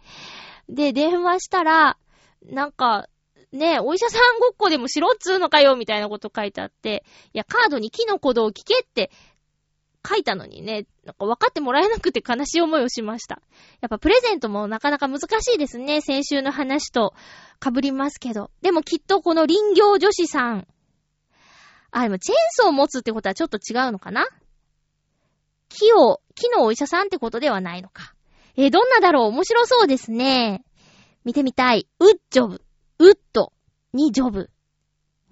[0.68, 1.98] で、電話したら、
[2.44, 3.08] なんか、
[3.52, 9.12] ねお医者さんごっこでもしろっつうのかよ、みたいなこと書いてあって、いや、カードに木の鼓動を聞けって
[10.08, 13.42] 書いたのにね、なんか分かってもらえなくて悲しい思いをしました。
[13.82, 16.02] やっぱプレゼントもなかなか難しいですね。
[16.02, 17.14] 先週の話と
[17.64, 18.50] 被りますけど。
[18.62, 20.68] でもきっとこの林業女子さん。
[21.92, 24.28] あ、でもチェーンソーを持つってことはちょっと違うのかな？
[25.70, 28.14] 木を、木のお医者さんってことではないのか。
[28.58, 29.28] えー、どんなだろう？
[29.28, 30.64] 面白そうですね。
[31.24, 31.88] 見てみたい。
[32.00, 32.62] ウッジョブ。
[33.00, 33.54] ウッド
[33.94, 34.50] にジョブ。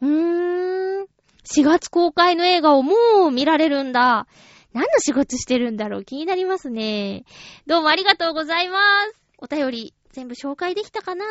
[0.01, 1.07] うーん。
[1.45, 2.93] 4月公開の映画をも
[3.27, 4.27] う見られるんだ。
[4.73, 7.25] 何の仕事してるんだろう気になりますね。
[7.65, 9.19] どうもありがとうございます。
[9.37, 11.25] お便り全部紹介できたかな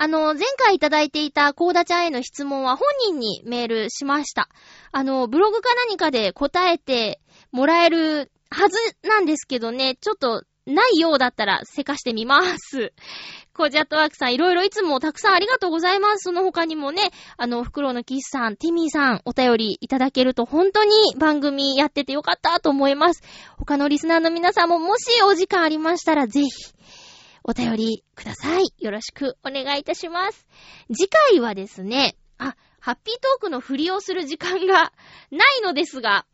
[0.00, 4.48] あの、前回いただいていたコーダちゃんへの質問は本人にメールしました。
[4.92, 7.20] あの、ブログか何かで答えて
[7.50, 12.92] もらえるはずなんですけどね、ちょっとないようだったらせかしてみます。
[13.58, 16.22] コジャットワークさん、いろいろいつもたくさんありがとうございます。
[16.22, 23.22] その他にもね、あの、フクロウのキスさん、ティミーさん、お便りいただけると本当に番組やっててよかったと思います。
[23.56, 26.48] 他のリスナーの皆さんももしお時間ありましたらぜひ、
[27.42, 28.72] お便りください。
[28.78, 30.46] よろしくお願いいたします。
[30.94, 34.92] 次回はですね、あ、ハッピートークの振りをする時間が
[35.32, 36.26] ないのですが、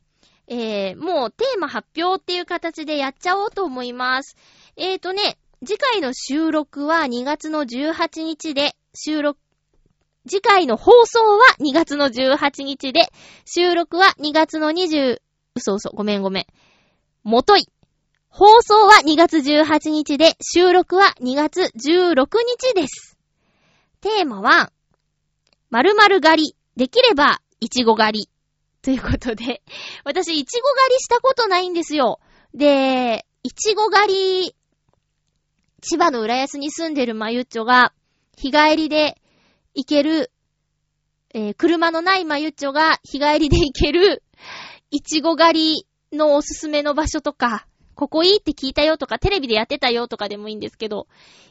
[0.46, 4.36] えー、もうテーマ発表っていう形でやっちゃおうと思います。
[4.76, 9.38] えーとね、次回の収録は2月の18日で、収録、
[10.26, 13.08] 次回の放送は2月の18日で、
[13.44, 15.20] 収録は2月の20、
[15.54, 16.46] 嘘嘘、ごめんごめん。
[17.22, 17.66] もとい。
[18.28, 22.26] 放送は2月18日で、収録は2月16
[22.58, 23.16] 日です。
[24.00, 24.72] テーマは、
[25.70, 28.30] 〇〇狩り、できれば、いちご狩り。
[28.82, 29.62] ということで、
[30.04, 32.18] 私、いちご狩りしたことないんですよ。
[32.54, 34.56] で、いちご狩り、
[35.86, 37.92] 千葉の浦安に住んでるまゆっちょが、
[38.38, 39.20] 日帰りで
[39.74, 40.32] 行ける、
[41.34, 44.22] えー、車のないまゆっちょが日帰りで行ける、
[44.90, 51.06] いちご狩りのおすすめの場所とか、ここいいって聞いたよとか、テレビでやってたよとかでもいいんですけど、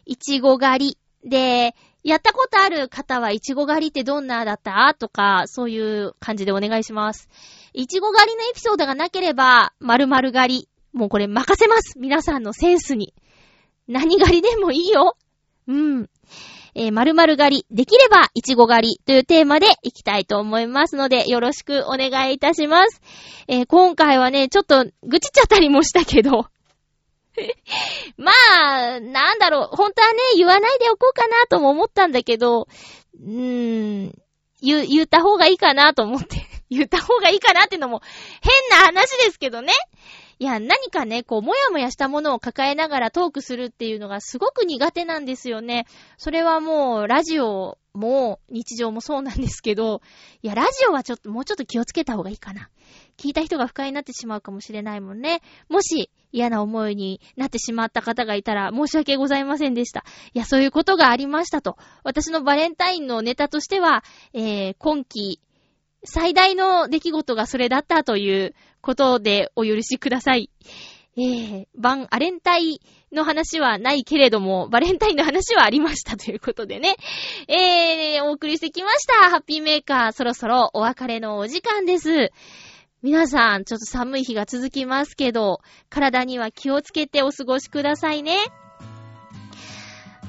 [0.07, 1.29] いちご狩り。
[1.29, 4.95] で、やったことある方はいちご狩りってどんなだった？
[4.97, 7.29] とか、そういう感じでお願いします。
[7.73, 10.69] いちご狩りのエピソードがなければ、〇〇狩り。
[10.91, 11.99] もうこれ任せます。
[11.99, 13.13] 皆さんのセンスに。
[13.87, 15.17] 何狩りでもいいよ。
[15.67, 16.09] うん。
[16.75, 23.01] えー、〇〇狩り、できれば、いちご狩りというテーマでいきたいと思いますので、よろしくお願いいたします。
[23.47, 26.47] えー、今回はね、ちょっと、愚痴っちゃったりもしたけど、
[28.17, 32.67] まあ、なんだろう、本当はね、言わないでおこうかなとも思ったんだけど、
[33.19, 34.13] うーん、
[34.61, 38.01] 言、言った方がいいかなと思って、 言った方がいいかなってのも
[38.41, 39.73] 変な話ですけどね。
[40.43, 45.85] いや、何かね、こう、もやもやしたものを抱えながらトークするっていうのがすごく苦手なんですよね。
[46.17, 50.01] それはもう、ラジオも、日常もそうなんですけど、
[50.41, 52.69] いや、ラジオはちょっと、もうちょっと気をつけた方がいいかな。
[53.17, 55.39] 聞いた人が不快になってしまうかもしれないもんね。
[55.69, 60.03] もし、嫌な思いになってしまった方がいたら、申し訳ございませんでした。
[60.33, 61.77] いや、そういうことがありましたと。
[62.03, 65.39] 私のバレンタインのネタとしては、えー、今季、
[66.05, 70.51] 最大の出来事がそれだったということでお許しください。
[71.15, 72.81] えー、バン、アレンタイ
[73.11, 76.95] の話はないけれども、バレンタインの話はありましたということでね。
[77.47, 79.29] えー、お送りしてきました。
[79.29, 82.31] ハッピーメーカー、そろそろお別れのお時間です。
[83.01, 85.59] 皆さん、ちょっと寒い日が続きますけど、
[85.89, 88.37] 体には気をつけてお過ごしくださいね。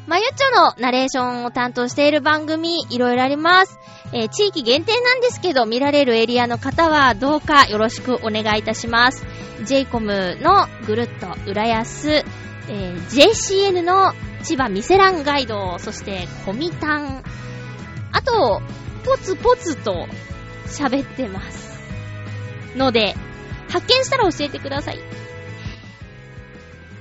[0.07, 3.79] まゆっちょのナレーションを担当している番組、いろいろあります。
[4.13, 9.25] えー、地域限定なんですけど、見られるエリアの方はどうかよろしくお願いいたします。
[9.63, 17.25] JCOM のぐるっと浦安、えー、JCN の千葉ミセランガイド、そしてコミタン。
[18.13, 18.61] あと、
[19.05, 20.07] ポツポツと
[20.67, 21.81] 喋ってます。
[22.77, 23.15] ので、
[23.71, 25.24] 発見したら教えてください。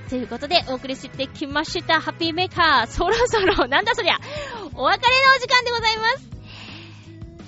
[0.09, 2.01] ということで、お送りしてきました。
[2.01, 2.87] ハッピーメーカー。
[2.87, 4.17] そろそろ、 なんだそりゃ。
[4.75, 6.29] お別れのお時間でございます。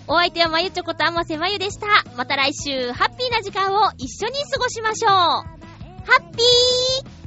[0.07, 1.87] お相手はまゆちょことあませまゆでした。
[2.15, 5.11] また来週、ハッピーな時間を一緒に過ごしましょう。
[5.11, 5.45] ハ
[6.19, 7.24] ッピー